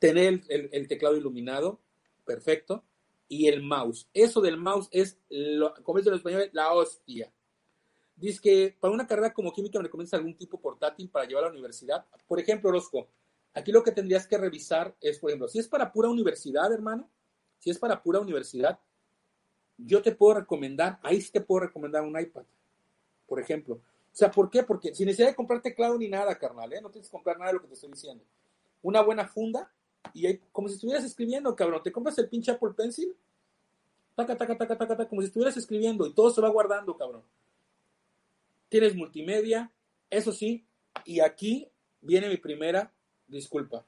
[0.06, 1.80] tener el, teclado iluminado,
[2.24, 2.84] perfecto,
[3.28, 4.08] y el mouse.
[4.14, 5.18] Eso del mouse es,
[5.82, 7.32] como es en español, la hostia.
[8.14, 11.46] Dice que para una carrera como química me recomiendas algún tipo portátil para llevar a
[11.48, 12.06] la universidad.
[12.28, 13.08] Por ejemplo, Orozco,
[13.52, 17.10] aquí lo que tendrías que revisar es, por ejemplo, si es para pura universidad, hermano,
[17.58, 18.78] si es para pura universidad,
[19.76, 22.44] yo te puedo recomendar, ahí sí te puedo recomendar un iPad,
[23.26, 23.74] por ejemplo.
[23.74, 24.62] O sea, ¿por qué?
[24.62, 26.80] Porque sin necesidad de comprar teclado ni nada, carnal, ¿eh?
[26.80, 28.24] No tienes que comprar nada de lo que te estoy diciendo.
[28.82, 29.70] Una buena funda,
[30.14, 31.82] y hay, como si estuvieras escribiendo, cabrón.
[31.82, 33.14] Te compras el pinche Apple Pencil,
[34.14, 37.22] taca, taca, taca, taca, taca, como si estuvieras escribiendo y todo se va guardando, cabrón.
[38.68, 39.70] Tienes multimedia,
[40.10, 40.66] eso sí,
[41.04, 41.68] y aquí
[42.00, 42.92] viene mi primera
[43.28, 43.84] disculpa.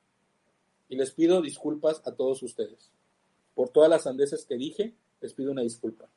[0.89, 2.91] Y les pido disculpas a todos ustedes.
[3.55, 6.09] Por todas las sandeces que dije, les pido una disculpa.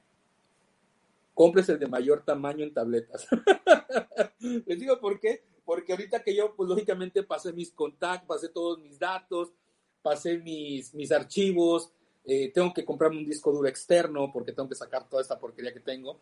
[1.33, 3.27] Compres el de mayor tamaño en tabletas.
[4.39, 5.43] les digo por qué.
[5.65, 9.53] Porque ahorita que yo, pues lógicamente pasé mis contactos, pasé todos mis datos,
[10.01, 11.91] pasé mis, mis archivos,
[12.23, 15.73] eh, tengo que comprarme un disco duro externo porque tengo que sacar toda esta porquería
[15.73, 16.19] que tengo.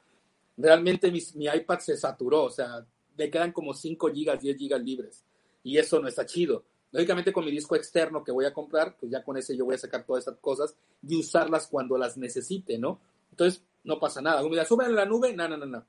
[0.58, 5.24] Realmente mi iPad se saturó, o sea, le quedan como 5 gigas, 10 gigas libres.
[5.64, 6.64] Y eso no está chido.
[6.92, 9.76] Lógicamente con mi disco externo que voy a comprar, pues ya con ese yo voy
[9.76, 10.76] a sacar todas estas cosas
[11.06, 13.00] y usarlas cuando las necesite, ¿no?
[13.30, 14.42] Entonces, no pasa nada.
[14.48, 15.86] Me suben a la nube, no, no, no, no.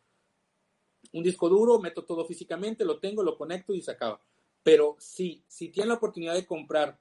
[1.13, 4.21] Un disco duro, meto todo físicamente, lo tengo, lo conecto y se acaba.
[4.63, 6.99] Pero sí, si tienen la oportunidad de comprar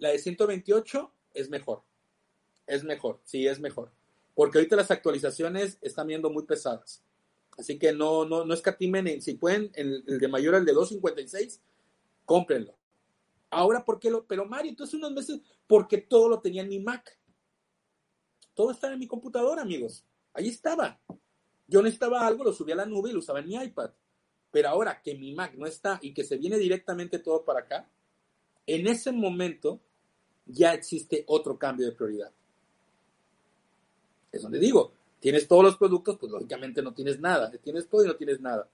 [0.00, 1.82] la de 128 es mejor.
[2.66, 3.92] Es mejor, sí, es mejor.
[4.34, 7.02] Porque ahorita las actualizaciones están viendo muy pesadas.
[7.58, 9.20] Así que no, no, no escatimen.
[9.20, 11.60] Si pueden, el, de mayor, el de 256,
[12.24, 12.74] cómprenlo.
[13.50, 14.24] Ahora, ¿por qué lo?
[14.26, 17.18] Pero Mario, entonces unos meses, porque todo lo tenía en mi Mac.
[18.54, 20.04] Todo estaba en mi computadora, amigos.
[20.32, 21.00] Ahí estaba.
[21.66, 23.90] Yo necesitaba algo, lo subí a la nube y lo usaba en mi iPad.
[24.50, 27.90] Pero ahora que mi Mac no está y que se viene directamente todo para acá,
[28.66, 29.80] en ese momento
[30.46, 32.32] ya existe otro cambio de prioridad.
[34.32, 38.08] Es donde digo, tienes todos los productos, pues lógicamente no tienes nada, tienes todo y
[38.08, 38.68] no tienes nada.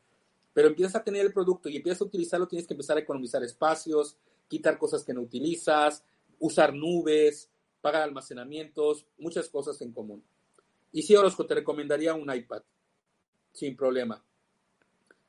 [0.53, 3.43] Pero empiezas a tener el producto y empiezas a utilizarlo, tienes que empezar a economizar
[3.43, 4.17] espacios,
[4.49, 6.03] quitar cosas que no utilizas,
[6.39, 7.51] usar nubes,
[7.81, 10.23] pagar almacenamientos, muchas cosas en común.
[10.93, 12.63] Y sí, Orozco, te recomendaría un iPad,
[13.53, 14.23] sin problema.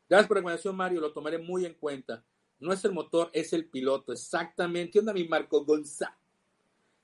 [0.09, 2.23] Gracias por la recomendación, Mario, lo tomaré muy en cuenta.
[2.59, 4.91] No es el motor, es el piloto, exactamente.
[4.91, 6.15] ¿Qué onda mi Marco González?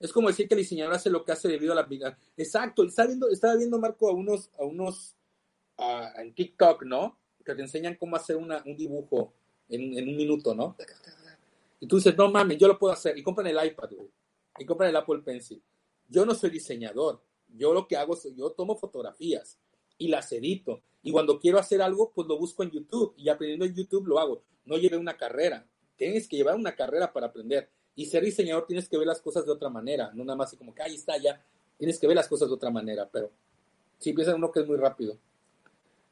[0.03, 2.19] Es como decir que el diseñador hace lo que hace debido a la aplicación.
[2.35, 5.15] Exacto, estaba viendo, estaba viendo Marco a unos, a unos
[6.17, 7.17] en TikTok, ¿no?
[7.45, 9.33] Que te enseñan cómo hacer un dibujo
[9.69, 10.75] en, un minuto, ¿no?
[11.79, 13.17] Y tú dices, no mames, yo lo puedo hacer.
[13.17, 14.09] Y compran el iPad, güey.
[14.59, 15.63] Y compran el Apple Pencil.
[16.09, 17.21] Yo no soy diseñador.
[17.55, 19.57] Yo lo que hago es, yo tomo fotografías
[19.97, 20.81] y las edito.
[21.01, 24.19] Y cuando quiero hacer algo, pues lo busco en YouTube y aprendiendo en YouTube lo
[24.19, 24.43] hago.
[24.65, 25.65] No llevé una carrera.
[25.95, 27.69] Tienes que llevar una carrera para aprender.
[27.95, 30.57] Y ser diseñador tienes que ver las cosas de otra manera, no nada más así
[30.57, 31.43] como que ahí está ya.
[31.77, 33.31] Tienes que ver las cosas de otra manera, pero
[33.99, 35.17] si piensa uno que es muy rápido.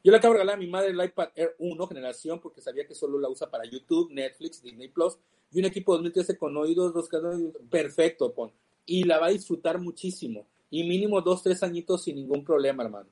[0.04, 2.88] Yo le acabo de regalar a mi madre el iPad Air 1 generación porque sabía
[2.88, 5.18] que solo la usa para YouTube, Netflix, Disney Plus
[5.52, 7.10] y un equipo 2013 con oídos, dos
[7.70, 8.52] perfecto, pon.
[8.86, 10.48] Y la va a disfrutar muchísimo.
[10.70, 13.10] Y mínimo dos, tres añitos sin ningún problema, hermano.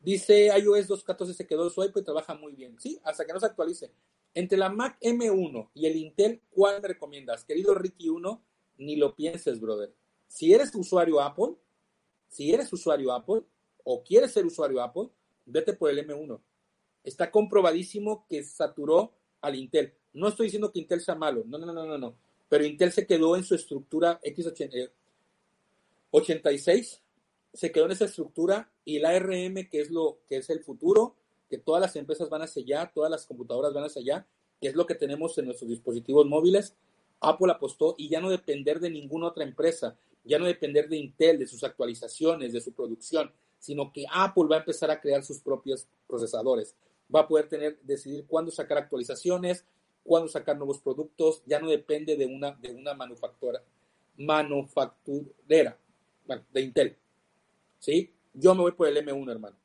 [0.00, 2.76] Dice iOS 2.14 se quedó su iPad y trabaja muy bien.
[2.78, 3.90] Sí, hasta que no se actualice.
[4.34, 7.44] Entre la Mac M1 y el Intel, ¿cuál recomiendas?
[7.44, 8.44] Querido Ricky 1,
[8.78, 9.94] ni lo pienses, brother.
[10.26, 11.54] Si eres usuario Apple,
[12.28, 13.42] si eres usuario Apple
[13.84, 15.08] o quieres ser usuario Apple,
[15.46, 16.40] vete por el M1.
[17.04, 19.94] Está comprobadísimo que saturó al Intel.
[20.12, 22.16] No estoy diciendo que Intel sea malo, no, no, no, no, no.
[22.48, 24.72] Pero Intel se quedó en su estructura X86,
[26.12, 27.00] eh,
[27.52, 31.14] se quedó en esa estructura y el ARM, que es lo que es el futuro,
[31.54, 34.26] que todas las empresas van hacia allá, todas las computadoras van hacia allá,
[34.60, 36.74] que es lo que tenemos en nuestros dispositivos móviles.
[37.20, 41.38] Apple apostó y ya no depender de ninguna otra empresa, ya no depender de Intel,
[41.38, 43.30] de sus actualizaciones, de su producción,
[43.60, 46.74] sino que Apple va a empezar a crear sus propios procesadores.
[47.14, 49.64] Va a poder tener, decidir cuándo sacar actualizaciones,
[50.02, 53.62] cuándo sacar nuevos productos, ya no depende de una, de una manufactura,
[54.16, 55.78] manufacturera,
[56.26, 56.96] bueno, de Intel.
[57.78, 58.12] ¿Sí?
[58.32, 59.63] Yo me voy por el M1, hermano.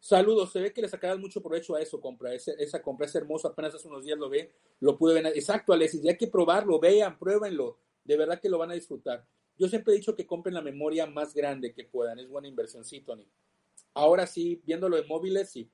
[0.00, 2.32] Saludos, se ve que le sacarás mucho provecho a eso, compra.
[2.32, 5.26] esa compra es hermoso, apenas hace unos días lo ve, lo pude ver.
[5.26, 7.78] Exacto, Alexis, ya hay que probarlo, vean, pruébenlo.
[8.02, 9.26] De verdad que lo van a disfrutar.
[9.58, 12.82] Yo siempre he dicho que compren la memoria más grande que puedan, es buena inversión,
[12.82, 13.26] sí, Tony.
[13.92, 15.70] Ahora sí, viéndolo en móviles, sí.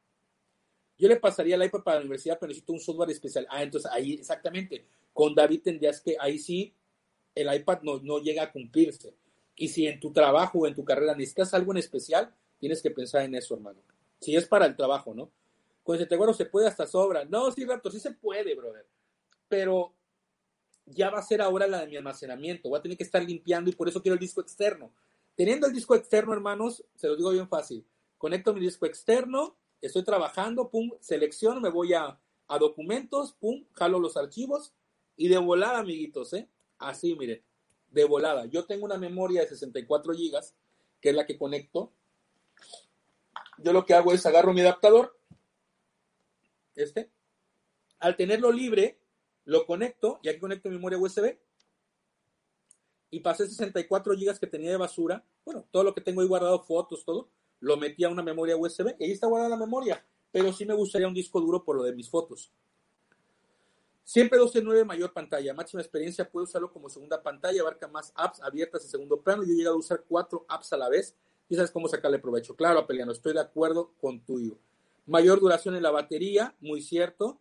[0.99, 3.47] Yo le pasaría el iPad para la universidad, pero necesito un software especial.
[3.49, 4.87] Ah, entonces ahí exactamente.
[5.12, 6.74] Con David tendrías que, ahí sí,
[7.33, 9.14] el iPad no, no llega a cumplirse.
[9.55, 12.91] Y si en tu trabajo o en tu carrera necesitas algo en especial, tienes que
[12.91, 13.81] pensar en eso, hermano.
[14.21, 15.31] Si es para el trabajo, ¿no?
[15.83, 17.25] Con ese bueno, se puede hasta sobra.
[17.25, 18.87] No, sí, Raptor, sí se puede, brother.
[19.49, 19.95] Pero
[20.87, 22.69] ya va a ser ahora la de mi almacenamiento.
[22.69, 24.93] Voy a tener que estar limpiando y por eso quiero el disco externo.
[25.35, 27.87] Teniendo el disco externo, hermanos, se lo digo bien fácil.
[28.19, 33.99] Conecto mi disco externo, estoy trabajando, pum, selecciono, me voy a, a documentos, pum, jalo
[33.99, 34.73] los archivos
[35.17, 36.49] y de volada, amiguitos, ¿eh?
[36.79, 37.43] Así, miren,
[37.91, 38.47] de volada.
[38.47, 40.55] Yo tengo una memoria de 64 gigas,
[41.01, 41.93] que es la que conecto.
[43.59, 45.18] Yo lo que hago es agarro mi adaptador,
[46.74, 47.11] este,
[47.98, 48.98] al tenerlo libre,
[49.44, 51.38] lo conecto y aquí conecto mi memoria USB.
[53.11, 56.61] Y pasé 64 gigas que tenía de basura, bueno, todo lo que tengo ahí guardado,
[56.61, 57.30] fotos, todo,
[57.61, 60.04] lo metí a una memoria USB y ahí está guardada la memoria.
[60.32, 62.52] Pero sí me gustaría un disco duro por lo de mis fotos.
[64.04, 68.84] Siempre 12.9 mayor pantalla, máxima experiencia, puedo usarlo como segunda pantalla, abarca más apps abiertas
[68.84, 69.44] en segundo plano.
[69.44, 71.16] Yo he llegado a usar cuatro apps a la vez
[71.49, 72.57] y sabes cómo sacarle provecho.
[72.57, 74.59] Claro, Apeliano, estoy de acuerdo con tuyo.
[75.07, 77.40] Mayor duración en la batería, muy cierto.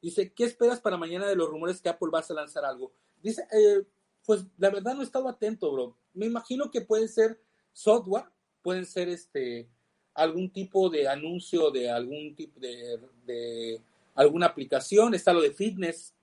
[0.00, 2.92] Dice, ¿qué esperas para mañana de los rumores que Apple va a lanzar algo?
[3.22, 3.84] Dice, eh,
[4.24, 5.96] pues la verdad no he estado atento, bro.
[6.14, 7.40] Me imagino que pueden ser
[7.72, 8.26] software,
[8.62, 9.68] pueden ser este
[10.14, 13.80] algún tipo de anuncio de algún tipo de,
[14.14, 15.14] alguna aplicación.
[15.14, 16.14] Está lo de fitness,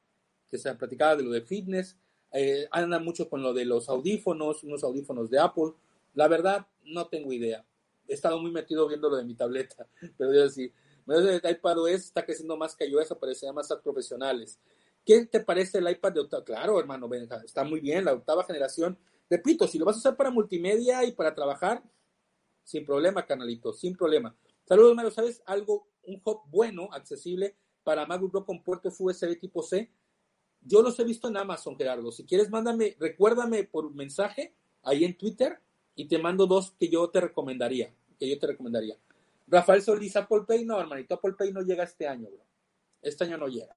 [0.47, 1.97] que se ha platicado de lo de fitness.
[2.32, 5.74] Eh, andan mucho con lo de los audífonos, unos audífonos de Apple.
[6.14, 7.66] La verdad, no tengo idea.
[8.07, 9.88] He estado muy metido viendo lo de mi tableta,
[10.18, 10.72] pero yo sí
[11.18, 14.60] el iPad OS está creciendo más que iOS, aparecería más a profesionales.
[15.05, 16.43] ¿Qué te parece el iPad de octava?
[16.43, 18.97] Claro, hermano, Benja, está muy bien, la octava generación.
[19.30, 21.84] Repito, si lo vas a usar para multimedia y para trabajar,
[22.64, 24.36] sin problema, canalito, sin problema.
[24.66, 25.88] Saludos, hermano, ¿sabes algo?
[26.03, 29.91] Un hub bueno, accesible para MacBook Pro con puertos USB tipo C.
[30.62, 32.12] Yo los he visto en Amazon, Gerardo.
[32.12, 34.53] Si quieres, mándame, recuérdame por mensaje
[34.84, 35.60] ahí en Twitter
[36.00, 38.95] y te mando dos que yo te recomendaría, que yo te recomendaría.
[39.47, 42.41] Rafael Solís, Apple Pay, no, hermanito, Apple Pay no llega este año, bro.
[43.02, 43.76] Este año no llega.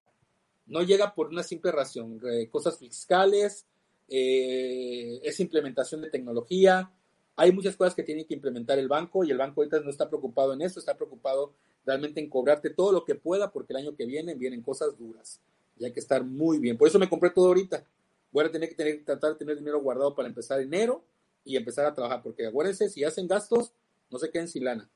[0.66, 2.20] No llega por una simple razón,
[2.52, 3.66] cosas fiscales,
[4.08, 6.92] eh, es implementación de tecnología,
[7.34, 10.08] hay muchas cosas que tiene que implementar el banco y el banco ahorita no está
[10.08, 11.54] preocupado en eso, está preocupado
[11.84, 15.40] realmente en cobrarte todo lo que pueda porque el año que viene vienen cosas duras
[15.76, 16.78] y hay que estar muy bien.
[16.78, 17.84] Por eso me compré todo ahorita.
[18.30, 21.02] Voy a tener que tener, tratar de tener dinero guardado para empezar enero
[21.44, 23.72] y empezar a trabajar porque acuérdense, si hacen gastos,
[24.10, 24.88] no se queden sin lana.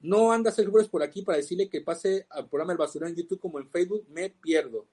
[0.00, 3.40] No anda seguros por aquí para decirle que pase al programa El Basurero en YouTube
[3.40, 4.86] como en Facebook, me pierdo.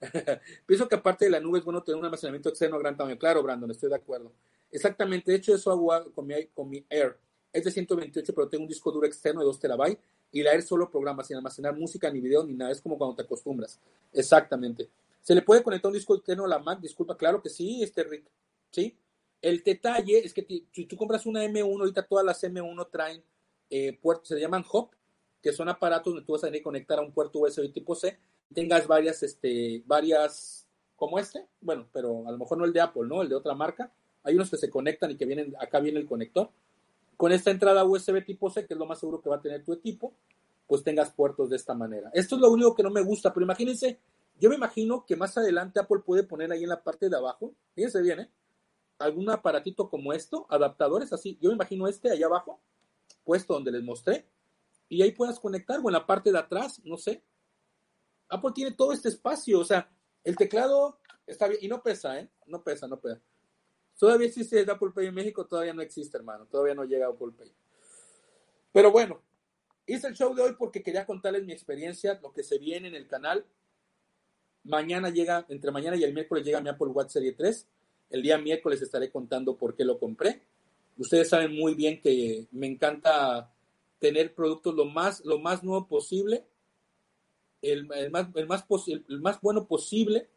[0.66, 3.18] Pienso que aparte de la nube es bueno tener un almacenamiento externo a gran tamaño.
[3.18, 4.32] Claro, Brandon, estoy de acuerdo.
[4.70, 7.16] Exactamente, de hecho eso hago con mi, con mi Air.
[7.52, 9.98] Es de 128, pero tengo un disco duro externo de 2 terabytes
[10.32, 12.72] y la Air solo programa sin almacenar música, ni video, ni nada.
[12.72, 13.78] Es como cuando te acostumbras.
[14.12, 14.88] Exactamente.
[15.22, 16.80] ¿Se le puede conectar un disco externo a la Mac?
[16.80, 18.24] Disculpa, claro que sí, este Rick.
[18.70, 18.96] ¿Sí?
[19.44, 23.22] El detalle es que si tú compras una M1, ahorita todas las M1 traen
[23.68, 24.88] eh, puertos, se llaman hub,
[25.42, 27.94] que son aparatos donde tú vas a tener que conectar a un puerto USB tipo
[27.94, 28.18] C,
[28.54, 30.66] tengas varias, este, varias,
[30.96, 33.20] como este, bueno, pero a lo mejor no el de Apple, ¿no?
[33.20, 33.92] El de otra marca.
[34.22, 36.48] Hay unos que se conectan y que vienen, acá viene el conector.
[37.18, 39.62] Con esta entrada USB tipo C, que es lo más seguro que va a tener
[39.62, 40.14] tu equipo,
[40.66, 42.10] pues tengas puertos de esta manera.
[42.14, 43.98] Esto es lo único que no me gusta, pero imagínense,
[44.40, 47.52] yo me imagino que más adelante Apple puede poner ahí en la parte de abajo,
[47.74, 48.30] fíjense bien, ¿eh?
[48.98, 52.60] Algún aparatito como esto, adaptadores así, yo me imagino este allá abajo,
[53.24, 54.26] puesto donde les mostré,
[54.88, 57.22] y ahí puedas conectar, o en la parte de atrás, no sé.
[58.28, 59.90] Apple tiene todo este espacio, o sea,
[60.22, 62.30] el teclado está bien, y no pesa, ¿eh?
[62.46, 63.20] No pesa, no pesa.
[63.98, 67.32] Todavía existe el Apple Pay en México, todavía no existe, hermano, todavía no llega Apple
[67.36, 67.52] Pay.
[68.72, 69.22] Pero bueno,
[69.86, 72.94] hice el show de hoy porque quería contarles mi experiencia, lo que se viene en
[72.94, 73.46] el canal.
[74.64, 77.68] Mañana llega, entre mañana y el miércoles llega mi Apple Watch Serie 3
[78.14, 80.40] el día miércoles estaré contando por qué lo compré.
[80.96, 83.52] Ustedes saben muy bien que me encanta
[83.98, 86.44] tener productos lo más, lo más nuevo posible,
[87.60, 88.64] el, más, el, más,
[89.08, 90.28] el más bueno posible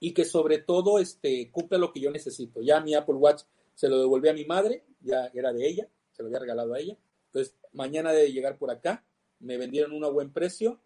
[0.00, 2.60] y que sobre todo este, cumpla lo que yo necesito.
[2.60, 3.44] Ya mi Apple Watch
[3.74, 6.78] se lo devolví a mi madre, ya era de ella, se lo había regalado a
[6.78, 6.98] ella.
[7.28, 9.02] Entonces, mañana debe llegar por acá.
[9.40, 10.78] Me vendieron uno a buen precio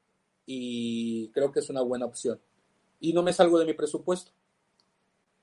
[0.47, 2.41] y creo que es una buena opción.
[3.01, 4.31] Y no me salgo de mi presupuesto.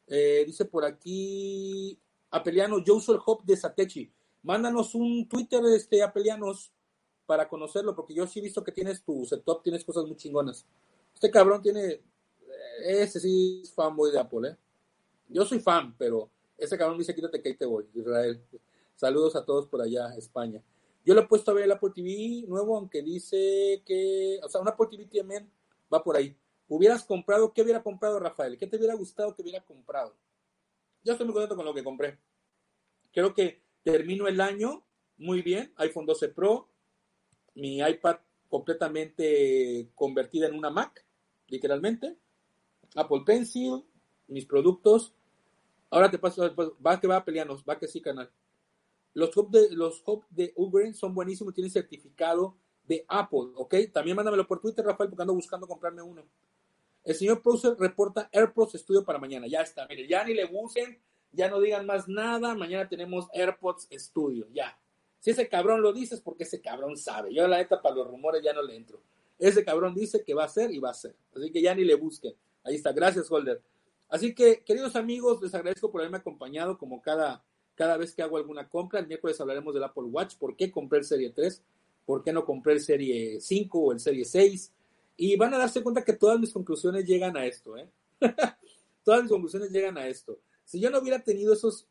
[0.08, 2.00] Eh, dice por aquí
[2.36, 4.12] Apeliano, yo uso el hop de Satechi.
[4.44, 6.72] Mándanos un Twitter, este, Apelianos,
[7.26, 10.66] para conocerlo, porque yo sí he visto que tienes tu setup, tienes cosas muy chingonas.
[11.14, 12.02] Este cabrón tiene, eh,
[12.84, 14.58] ese sí es fanboy de Apple, ¿eh?
[15.30, 18.40] Yo soy fan, pero ese cabrón dice, quítate que ahí te voy, Israel.
[18.96, 20.62] Saludos a todos por allá, España.
[21.04, 24.62] Yo le he puesto a ver el Apple TV nuevo, aunque dice que, o sea,
[24.62, 25.50] un Apple TV también
[25.92, 26.36] va por ahí
[26.68, 28.58] hubieras comprado, ¿qué hubiera comprado Rafael?
[28.58, 30.16] ¿Qué te hubiera gustado que hubiera comprado?
[31.04, 32.18] Yo estoy muy contento con lo que compré.
[33.14, 34.84] Creo que termino el año
[35.18, 35.74] muy bien.
[35.78, 36.70] iPhone 12 Pro,
[37.56, 38.18] mi iPad
[38.50, 41.06] completamente convertida en una Mac,
[41.48, 42.18] literalmente.
[42.96, 43.84] Apple Pencil,
[44.28, 45.14] mis productos.
[45.90, 46.54] Ahora te paso,
[46.86, 48.30] va que va a pelearnos, va que sí, canal.
[49.14, 53.76] Los hubs de, los hub de Uber son buenísimos, tienen certificado de Apple, ¿ok?
[53.94, 56.24] También mándamelo por Twitter, Rafael, porque ando buscando comprarme uno.
[57.06, 59.46] El señor Producer reporta AirPods Studio para mañana.
[59.48, 61.00] Ya está, mire, ya ni le busquen,
[61.32, 62.56] ya no digan más nada.
[62.56, 64.78] Mañana tenemos AirPods Studio, ya.
[65.20, 67.34] Si ese cabrón lo dice es porque ese cabrón sabe.
[67.34, 69.02] Yo la neta para los rumores ya no le entro.
[69.38, 71.16] Ese cabrón dice que va a ser y va a ser.
[71.36, 72.34] Así que ya ni le busquen.
[72.64, 72.92] Ahí está.
[72.92, 73.62] Gracias, Holder.
[74.10, 77.44] Así que, queridos amigos, les agradezco por haberme acompañado como cada,
[77.76, 79.00] cada vez que hago alguna compra.
[79.00, 80.36] El miércoles hablaremos del Apple Watch.
[80.38, 81.64] ¿Por qué compré el Serie 3?
[82.06, 84.74] ¿Por qué no compré el Serie 5 o el Serie 6?
[85.18, 87.90] Y van a darse cuenta que todas mis conclusiones llegan a esto, ¿eh?
[89.04, 90.40] todas mis conclusiones llegan a esto.
[90.66, 91.88] Si yo no hubiera tenido esos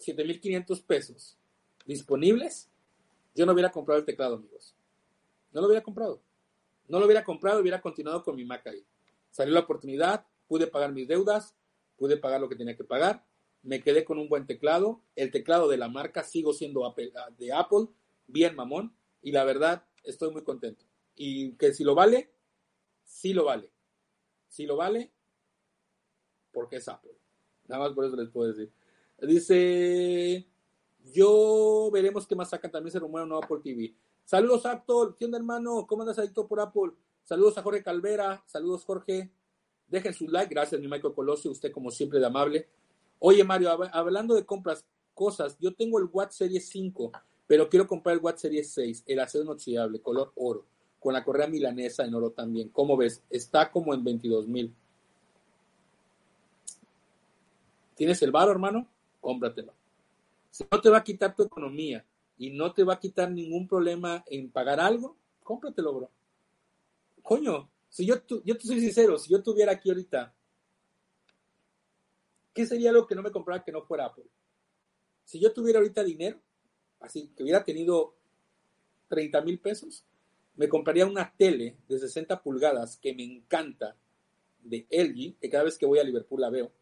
[0.00, 1.38] 7.500 pesos
[1.86, 2.68] disponibles,
[3.34, 4.74] yo no hubiera comprado el teclado, amigos.
[5.52, 6.20] No lo hubiera comprado.
[6.86, 8.84] No lo hubiera comprado, hubiera continuado con mi Mac ahí.
[9.30, 11.54] Salió la oportunidad, pude pagar mis deudas,
[11.96, 13.24] pude pagar lo que tenía que pagar,
[13.62, 16.94] me quedé con un buen teclado, el teclado de la marca sigo siendo
[17.38, 17.88] de Apple,
[18.26, 20.87] bien mamón, y la verdad estoy muy contento
[21.18, 22.32] y que si lo vale,
[23.04, 23.70] sí lo vale.
[24.48, 25.12] Si lo vale,
[26.52, 27.12] porque es Apple.
[27.66, 28.72] Nada más por eso les puedo decir.
[29.20, 30.48] Dice,
[31.12, 32.70] yo veremos qué más sacan.
[32.70, 33.94] También se rumora un nuevo Apple TV.
[34.24, 35.14] Saludos, Apple.
[35.18, 35.86] ¿Qué onda, hermano?
[35.86, 36.92] ¿Cómo andas adicto por Apple?
[37.24, 38.42] Saludos a Jorge Calvera.
[38.46, 39.30] Saludos, Jorge.
[39.88, 40.54] Dejen su like.
[40.54, 41.50] Gracias, mi Michael Colosio.
[41.50, 42.68] Usted, como siempre, de amable.
[43.18, 45.58] Oye, Mario, hablando de compras, cosas.
[45.58, 47.10] Yo tengo el Watt Series 5,
[47.46, 50.64] pero quiero comprar el Watt Series 6, el acero inoxidable, color oro
[50.98, 52.68] con la correa milanesa en oro también.
[52.70, 53.22] ¿Cómo ves?
[53.30, 54.74] Está como en 22 mil.
[57.94, 58.86] ¿Tienes el bar, hermano?
[59.20, 59.72] Cómpratelo.
[60.50, 62.04] Si no te va a quitar tu economía
[62.36, 66.10] y no te va a quitar ningún problema en pagar algo, cómpratelo, bro.
[67.22, 70.34] Coño, si yo, yo te soy sincero, si yo tuviera aquí ahorita,
[72.54, 74.26] ¿qué sería lo que no me comprara que no fuera Apple?
[75.24, 76.40] Si yo tuviera ahorita dinero,
[77.00, 78.14] así que hubiera tenido
[79.08, 80.04] 30 mil pesos,
[80.58, 83.96] me compraría una tele de 60 pulgadas que me encanta
[84.60, 86.72] de LG, que cada vez que voy a Liverpool la veo,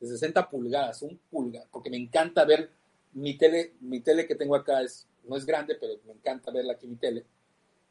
[0.00, 2.70] de 60 pulgadas, un pulga, porque me encanta ver
[3.12, 6.72] mi tele, mi tele que tengo acá es, no es grande, pero me encanta verla
[6.72, 7.26] aquí mi tele.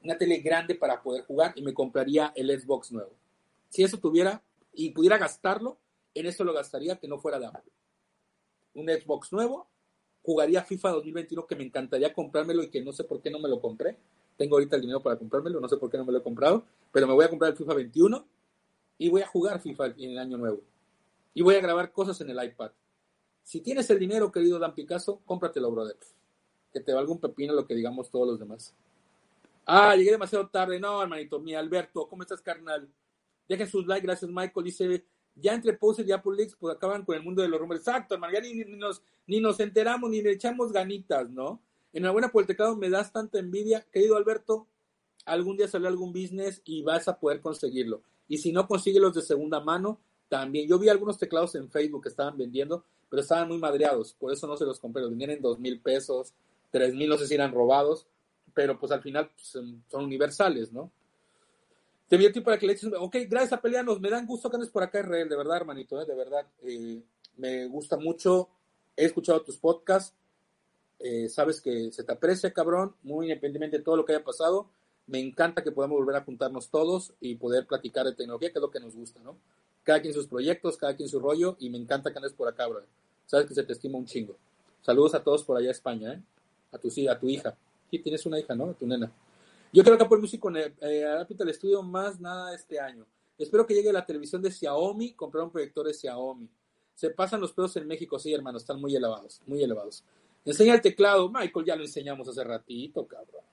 [0.03, 3.11] Una tele grande para poder jugar y me compraría el Xbox nuevo.
[3.69, 4.41] Si eso tuviera
[4.73, 5.77] y pudiera gastarlo,
[6.15, 7.51] en eso lo gastaría que no fuera de.
[8.73, 9.69] Un Xbox nuevo,
[10.23, 13.47] jugaría FIFA 2021 que me encantaría comprármelo y que no sé por qué no me
[13.47, 13.99] lo compré
[14.39, 16.63] tengo ahorita el dinero para comprármelo, no sé por qué no me lo he comprado,
[16.93, 18.25] pero me voy a comprar el FIFA 21
[18.97, 20.61] y voy a jugar FIFA en el año nuevo.
[21.33, 22.71] Y voy a grabar cosas en el iPad.
[23.43, 25.97] Si tienes el dinero, querido Dan Picasso, cómpratelo, brother.
[26.71, 28.73] Que te valga un pepino lo que digamos todos los demás.
[29.65, 30.79] Ah, llegué demasiado tarde.
[30.79, 32.87] No, hermanito, mi Alberto, ¿cómo estás, carnal?
[33.49, 34.63] Dejen sus likes, gracias, Michael.
[34.63, 37.81] Dice, ya entre Pose y Apple Leaks, pues acaban con el mundo de los rumores.
[37.81, 41.61] Exacto, hermano, ya ni, nos, ni nos enteramos, ni le echamos ganitas, ¿no?
[41.93, 43.85] Enhorabuena por el teclado, me das tanta envidia.
[43.91, 44.67] Querido Alberto,
[45.25, 48.01] algún día sale algún business y vas a poder conseguirlo.
[48.27, 50.67] Y si no consigue los de segunda mano, también.
[50.69, 54.47] Yo vi algunos teclados en Facebook que estaban vendiendo, pero estaban muy madreados, por eso
[54.47, 55.01] no se los compré.
[55.01, 56.33] Los vendían en dos mil pesos,
[56.69, 58.05] tres mil, no sé si eran robados,
[58.53, 60.91] pero pues al final pues, son universales, ¿no?
[62.07, 62.91] Te vi a ti para que le eches.
[62.97, 63.99] Ok, gracias a Peleanos.
[63.99, 66.05] Me dan gusto que andes por acá, Israel, de verdad, hermanito, ¿eh?
[66.05, 66.47] de verdad.
[66.63, 67.03] Eh,
[67.37, 68.49] me gusta mucho.
[68.95, 70.15] He escuchado tus podcasts.
[70.99, 74.69] Eh, sabes que se te aprecia, cabrón, muy independientemente de todo lo que haya pasado.
[75.07, 78.61] Me encanta que podamos volver a juntarnos todos y poder platicar de tecnología, que es
[78.61, 79.37] lo que nos gusta, ¿no?
[79.83, 82.67] Cada quien sus proyectos, cada quien su rollo, y me encanta que andes por acá,
[82.67, 82.83] bro.
[83.25, 84.35] Sabes que se te estima un chingo.
[84.81, 86.21] Saludos a todos por allá España, ¿eh?
[86.71, 87.57] A tu, a tu hija.
[87.89, 88.65] Sí, tienes una hija, ¿no?
[88.65, 89.11] A tu nena.
[89.71, 93.05] Yo creo que Apple Music con el, eh, el estudio más nada este año.
[93.37, 96.49] Espero que llegue la televisión de Xiaomi, comprar un proyector de Xiaomi.
[96.95, 100.03] Se pasan los pedos en México, sí, hermano, están muy elevados, muy elevados.
[100.45, 103.43] Enseña el teclado, Michael, ya lo enseñamos hace ratito, cabrón.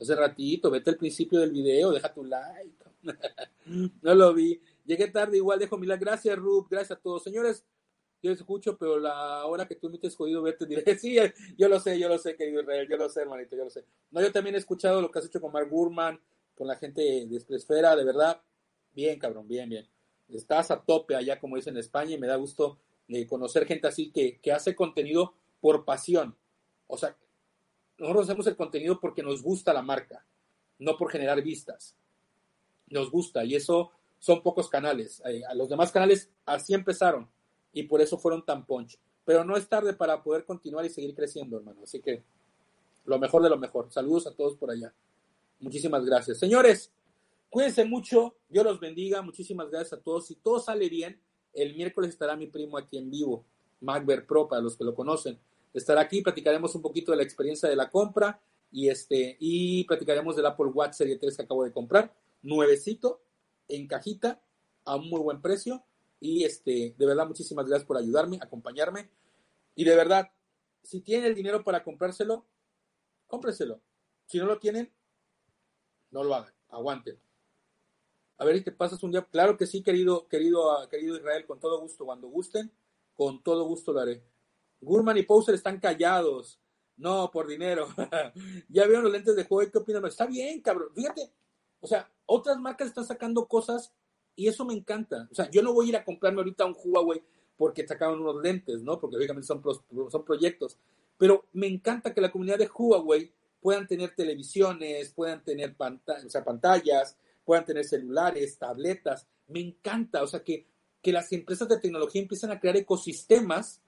[0.00, 2.84] Hace ratito, vete al principio del video, deja tu like.
[4.02, 4.60] no lo vi.
[4.84, 6.04] Llegué tarde, igual dejo mi like.
[6.04, 7.22] Gracias, Rub, gracias a todos.
[7.22, 7.64] Señores,
[8.22, 11.16] yo escucho, pero la hora que tú me has jodido verte, diré, sí,
[11.56, 13.84] yo lo sé, yo lo sé, querido Israel, yo lo sé, hermanito, yo lo sé.
[14.10, 16.20] No, yo también he escuchado lo que has hecho con Mark Gurman,
[16.54, 18.40] con la gente de Esfera, de verdad,
[18.94, 19.86] bien, cabrón, bien, bien.
[20.28, 23.86] Estás a tope allá, como dicen en España, y me da gusto eh, conocer gente
[23.86, 25.34] así que, que hace contenido
[25.66, 26.36] por pasión.
[26.86, 27.16] O sea,
[27.98, 30.24] nosotros hacemos el contenido porque nos gusta la marca,
[30.78, 31.96] no por generar vistas.
[32.86, 33.90] Nos gusta, y eso
[34.20, 35.20] son pocos canales.
[35.26, 37.28] Eh, los demás canales así empezaron
[37.72, 38.96] y por eso fueron tan punch.
[39.24, 41.80] Pero no es tarde para poder continuar y seguir creciendo, hermano.
[41.82, 42.22] Así que
[43.04, 43.90] lo mejor de lo mejor.
[43.90, 44.94] Saludos a todos por allá.
[45.58, 46.38] Muchísimas gracias.
[46.38, 46.92] Señores,
[47.50, 48.36] cuídense mucho.
[48.48, 49.20] Dios los bendiga.
[49.20, 50.28] Muchísimas gracias a todos.
[50.28, 51.20] Si todo sale bien,
[51.54, 53.44] el miércoles estará mi primo aquí en vivo,
[53.80, 55.40] Macber Pro, para los que lo conocen.
[55.78, 60.34] Estará aquí, platicaremos un poquito de la experiencia de la compra y este y platicaremos
[60.34, 63.22] del Apple Watch Serie 3 que acabo de comprar, nuevecito
[63.68, 64.42] en cajita
[64.84, 65.84] a un muy buen precio
[66.20, 69.10] y este, de verdad, muchísimas gracias por ayudarme, acompañarme.
[69.74, 70.30] Y de verdad,
[70.82, 72.46] si tienen el dinero para comprárselo,
[73.26, 73.80] cómpreselo.
[74.26, 74.92] Si no lo tienen,
[76.10, 77.20] no lo hagan, aguanten.
[78.38, 79.22] A ver, ¿y te pasas un día?
[79.30, 82.04] Claro que sí, querido, querido, querido Israel, con todo gusto.
[82.04, 82.72] Cuando gusten,
[83.14, 84.22] con todo gusto lo haré.
[84.80, 86.60] Gurman y Poser están callados.
[86.96, 87.88] No, por dinero.
[88.68, 89.70] ya vieron los lentes de juego.
[89.70, 90.04] ¿Qué opinan?
[90.06, 90.88] Está bien, cabrón.
[90.94, 91.30] Fíjate.
[91.80, 93.92] O sea, otras marcas están sacando cosas
[94.34, 95.28] y eso me encanta.
[95.30, 97.22] O sea, yo no voy a ir a comprarme ahorita un Huawei
[97.56, 98.98] porque sacaron unos lentes, ¿no?
[98.98, 99.62] Porque obviamente son,
[100.10, 100.78] son proyectos.
[101.18, 107.64] Pero me encanta que la comunidad de Huawei puedan tener televisiones, puedan tener pantallas, puedan
[107.64, 109.26] tener celulares, tabletas.
[109.48, 110.66] Me encanta, o sea, que,
[111.02, 113.80] que las empresas de tecnología empiezan a crear ecosistemas,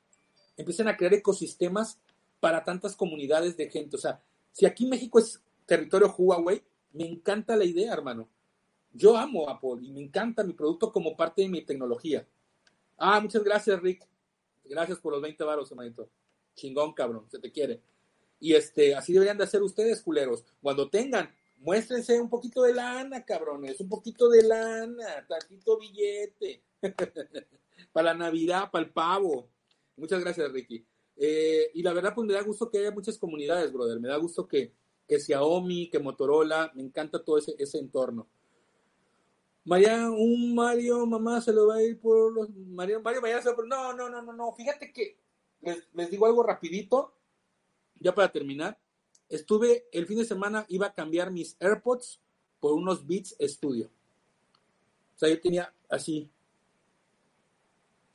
[0.58, 1.98] empiezan a crear ecosistemas
[2.40, 3.96] para tantas comunidades de gente.
[3.96, 4.20] O sea,
[4.52, 8.28] si aquí México es territorio Huawei, me encanta la idea, hermano.
[8.92, 12.26] Yo amo Apple y me encanta mi producto como parte de mi tecnología.
[12.96, 14.06] Ah, muchas gracias, Rick.
[14.64, 16.10] Gracias por los 20 varos, hermanito.
[16.54, 17.80] Chingón, cabrón, se te quiere.
[18.40, 20.44] Y este, así deberían de hacer ustedes, culeros.
[20.60, 26.62] Cuando tengan, muéstrense un poquito de lana, cabrones, un poquito de lana, tantito billete.
[27.92, 29.48] para la Navidad, para el pavo.
[29.98, 30.84] Muchas gracias, Ricky.
[31.16, 34.00] Eh, y la verdad, pues me da gusto que haya muchas comunidades, brother.
[34.00, 34.72] Me da gusto que,
[35.06, 38.28] que Xiaomi, que Motorola, me encanta todo ese, ese entorno.
[39.64, 42.48] María, un Mario, mamá, se lo va a ir por los...
[42.50, 43.66] Mario, Mario mañana se va por...
[43.68, 44.52] No, no, no, no, no.
[44.52, 45.18] Fíjate que
[45.60, 47.12] les, digo algo rapidito,
[48.00, 48.78] ya para terminar.
[49.28, 52.20] Estuve, el fin de semana iba a cambiar mis AirPods
[52.60, 53.90] por unos Beats Studio.
[55.16, 56.30] O sea, yo tenía así.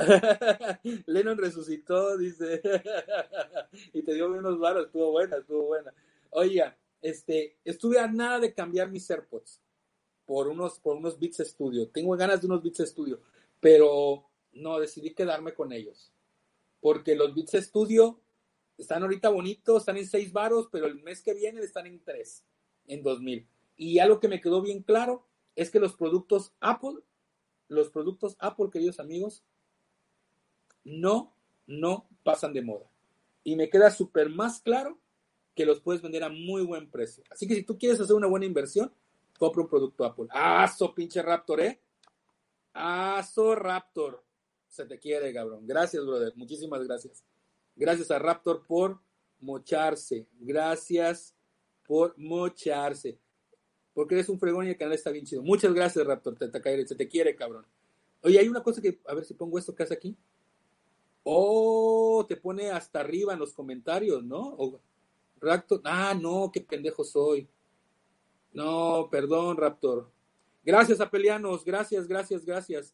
[1.06, 2.62] Lennon resucitó, dice.
[3.94, 5.94] y te dio unos varos, estuvo buena, estuvo buena.
[6.32, 9.62] Oiga, este, estuve a nada de cambiar mis AirPods
[10.26, 11.90] por unos, por unos Beats Studio.
[11.90, 13.22] Tengo ganas de unos Beats Studio,
[13.60, 16.12] pero no, decidí quedarme con ellos.
[16.80, 18.20] Porque los Beats Studio
[18.78, 22.44] están ahorita bonitos, están en seis varos, pero el mes que viene están en tres,
[22.88, 23.48] en 2000.
[23.76, 25.26] Y algo que me quedó bien claro
[25.56, 27.00] es que los productos Apple,
[27.68, 29.44] los productos Apple, queridos amigos,
[30.84, 31.36] no,
[31.68, 32.90] no pasan de moda.
[33.44, 35.00] Y me queda súper más claro
[35.56, 37.24] que los puedes vender a muy buen precio.
[37.30, 38.92] Así que si tú quieres hacer una buena inversión,
[39.38, 40.28] compra un producto Apple.
[40.32, 41.82] ¡Aso, pinche Raptor, eh!
[42.74, 44.24] ¡Aso, Raptor!
[44.68, 45.68] Se te quiere, cabrón.
[45.68, 46.34] Gracias, brother.
[46.36, 47.24] Muchísimas gracias.
[47.76, 49.00] Gracias a Raptor por
[49.40, 50.28] mocharse.
[50.40, 51.36] Gracias
[51.86, 53.20] por mocharse.
[53.94, 55.44] Porque eres un fregón y el canal está bien chido.
[55.44, 56.36] Muchas gracias, Raptor.
[56.36, 57.68] Te, se te quiere, cabrón.
[58.22, 60.18] Oye, hay una cosa que, a ver si pongo esto que hace aquí.
[61.24, 64.80] Oh, te pone hasta arriba en los comentarios, ¿no?
[65.40, 67.48] Raptor, ah, no, qué pendejo soy.
[68.54, 70.10] No, perdón, Raptor.
[70.64, 72.94] Gracias, Apelianos, gracias, gracias, gracias.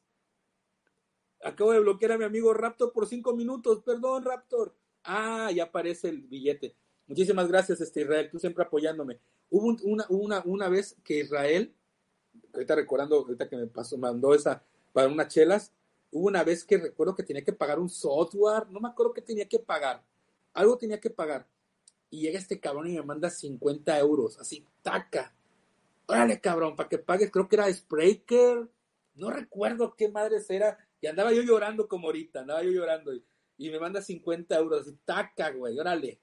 [1.44, 4.74] Acabo de bloquear a mi amigo Raptor por cinco minutos, perdón, Raptor.
[5.04, 6.76] Ah, ya aparece el billete.
[7.08, 9.20] Muchísimas gracias, este Israel, tú siempre apoyándome.
[9.50, 11.74] Hubo una, una, una vez que Israel,
[12.54, 14.64] ahorita recordando, ahorita que me pasó, mandó esa
[14.94, 15.74] para unas chelas,
[16.12, 19.22] hubo una vez que recuerdo que tenía que pagar un software, no me acuerdo qué
[19.22, 20.04] tenía que pagar,
[20.54, 21.48] algo tenía que pagar.
[22.10, 25.36] Y llega este cabrón y me manda 50 euros, así, taca.
[26.08, 28.68] Órale, cabrón, para que pagues, creo que era Spreaker,
[29.14, 33.24] no recuerdo qué madres era, y andaba yo llorando como ahorita, andaba yo llorando, y,
[33.58, 36.20] y me manda 50 euros, así, taca, güey, órale,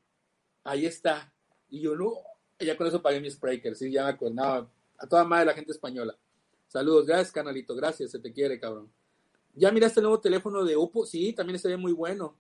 [0.65, 1.33] ahí está.
[1.69, 2.15] Y yo, no,
[2.59, 4.69] ya con eso pagué mi Spreaker, sí, ya me acordaba,
[4.99, 6.19] a toda madre la gente española.
[6.67, 8.91] Saludos, gracias, canalito, gracias, se te quiere, cabrón.
[9.57, 11.07] ¿Ya miraste el nuevo teléfono de Oppo?
[11.07, 12.37] Sí, también se ve muy bueno.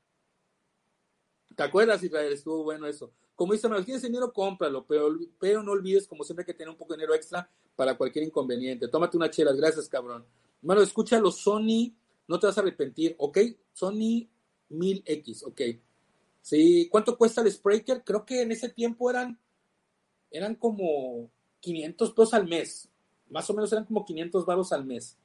[1.57, 2.31] ¿Te acuerdas, Israel?
[2.31, 3.11] Estuvo bueno eso.
[3.35, 5.09] Como dice, si tienes dinero, cómpralo, pero,
[5.41, 8.89] pero no olvides, como siempre, que tener un poco de dinero extra para cualquier inconveniente.
[8.89, 10.27] Tómate una chela, gracias, cabrón.
[10.61, 11.95] Hermano, escúchalo, Sony,
[12.29, 13.39] no te vas a arrepentir, ¿ok?
[13.73, 14.29] Sony
[14.71, 15.61] 1000X, ok.
[16.43, 18.05] Sí, ¿cuánto cuesta el Spreaker?
[18.05, 19.39] Creo que en ese tiempo eran,
[20.31, 22.89] eran como 500 pesos al mes.
[23.31, 25.17] Más o menos eran como 500 baros al mes.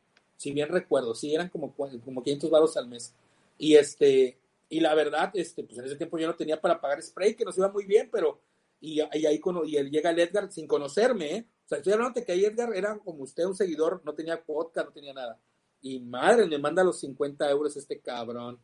[0.41, 3.13] Si bien recuerdo, sí, eran como, como 500 baros al mes.
[3.59, 4.39] Y este,
[4.69, 7.45] y la verdad, este, pues en ese tiempo yo no tenía para pagar spray, que
[7.45, 8.41] nos iba muy bien, pero,
[8.79, 11.47] y, ahí y él llega el Edgar sin conocerme, ¿eh?
[11.63, 14.43] O sea, estoy hablando de que ahí Edgar era como usted un seguidor, no tenía
[14.43, 15.39] podcast, no tenía nada.
[15.79, 18.59] Y madre, me manda los 50 euros este cabrón.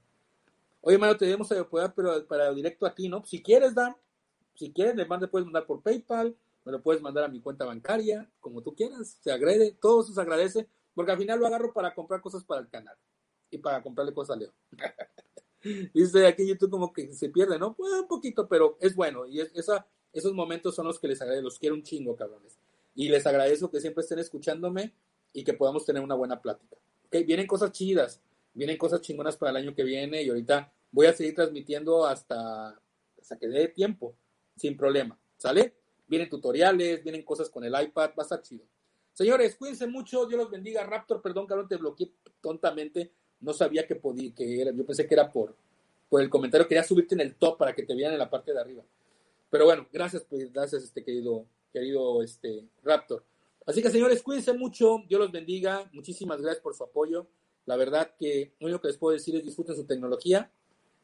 [0.82, 3.24] Oye, mano, te debemos apoyar, pero para directo a ti, ¿no?
[3.24, 3.96] Si quieres, Dan,
[4.56, 6.36] si quieres, manda, puedes mandar por PayPal,
[6.66, 10.12] me lo puedes mandar a mi cuenta bancaria, como tú quieras, se agrede, todo eso
[10.12, 10.68] se agradece,
[10.98, 12.98] porque al final lo agarro para comprar cosas para el canal
[13.52, 14.52] y para comprarle cosas a Leo.
[15.94, 17.76] Dice aquí YouTube como que se pierde, ¿no?
[17.76, 19.28] Pues un poquito, pero es bueno.
[19.28, 22.58] Y esa, esos momentos son los que les agradezco, los quiero un chingo, cabrones.
[22.96, 24.92] Y les agradezco que siempre estén escuchándome
[25.34, 26.78] y que podamos tener una buena plática.
[27.06, 27.24] ¿Okay?
[27.26, 28.20] Vienen cosas chidas,
[28.56, 32.70] vienen cosas chingonas para el año que viene y ahorita voy a seguir transmitiendo hasta,
[33.22, 34.16] hasta que dé tiempo,
[34.56, 35.16] sin problema.
[35.38, 35.76] ¿Sale?
[36.08, 38.66] Vienen tutoriales, vienen cosas con el iPad, va a estar chido.
[39.18, 40.84] Señores, cuídense mucho, Dios los bendiga.
[40.84, 45.16] Raptor, perdón, cabrón, te bloqueé tontamente no sabía que podía, que era, yo pensé que
[45.16, 45.56] era por,
[46.08, 48.54] por el comentario, quería subirte en el top para que te vieran en la parte
[48.54, 48.84] de arriba.
[49.50, 53.24] Pero bueno, gracias, pues, gracias, este querido, querido este Raptor.
[53.66, 57.28] Así que señores, cuídense mucho, Dios los bendiga, muchísimas gracias por su apoyo.
[57.66, 60.52] La verdad que lo único que les puedo decir es disfruten su tecnología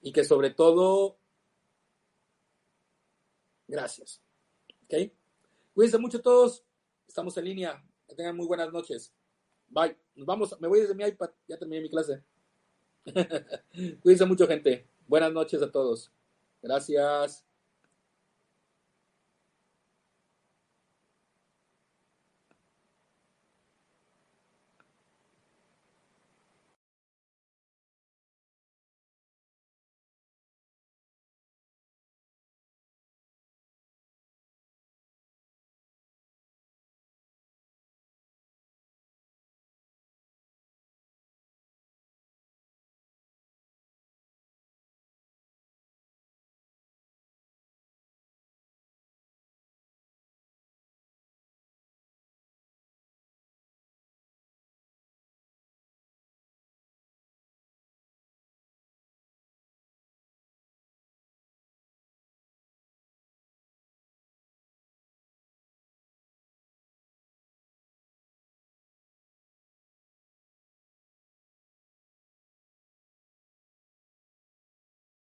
[0.03, 1.17] y que sobre todo,
[3.67, 4.21] gracias.
[4.83, 5.11] ¿Ok?
[5.73, 6.63] Cuídense mucho todos,
[7.07, 7.83] estamos en línea,
[8.13, 9.11] que tengan muy buenas noches.
[9.67, 9.97] Bye.
[10.15, 10.59] Nos vamos.
[10.61, 11.31] Me voy desde mi iPad.
[11.47, 12.23] Ya terminé mi clase.
[14.01, 14.87] Cuídense mucho, gente.
[15.07, 16.11] Buenas noches a todos.
[16.61, 17.45] Gracias.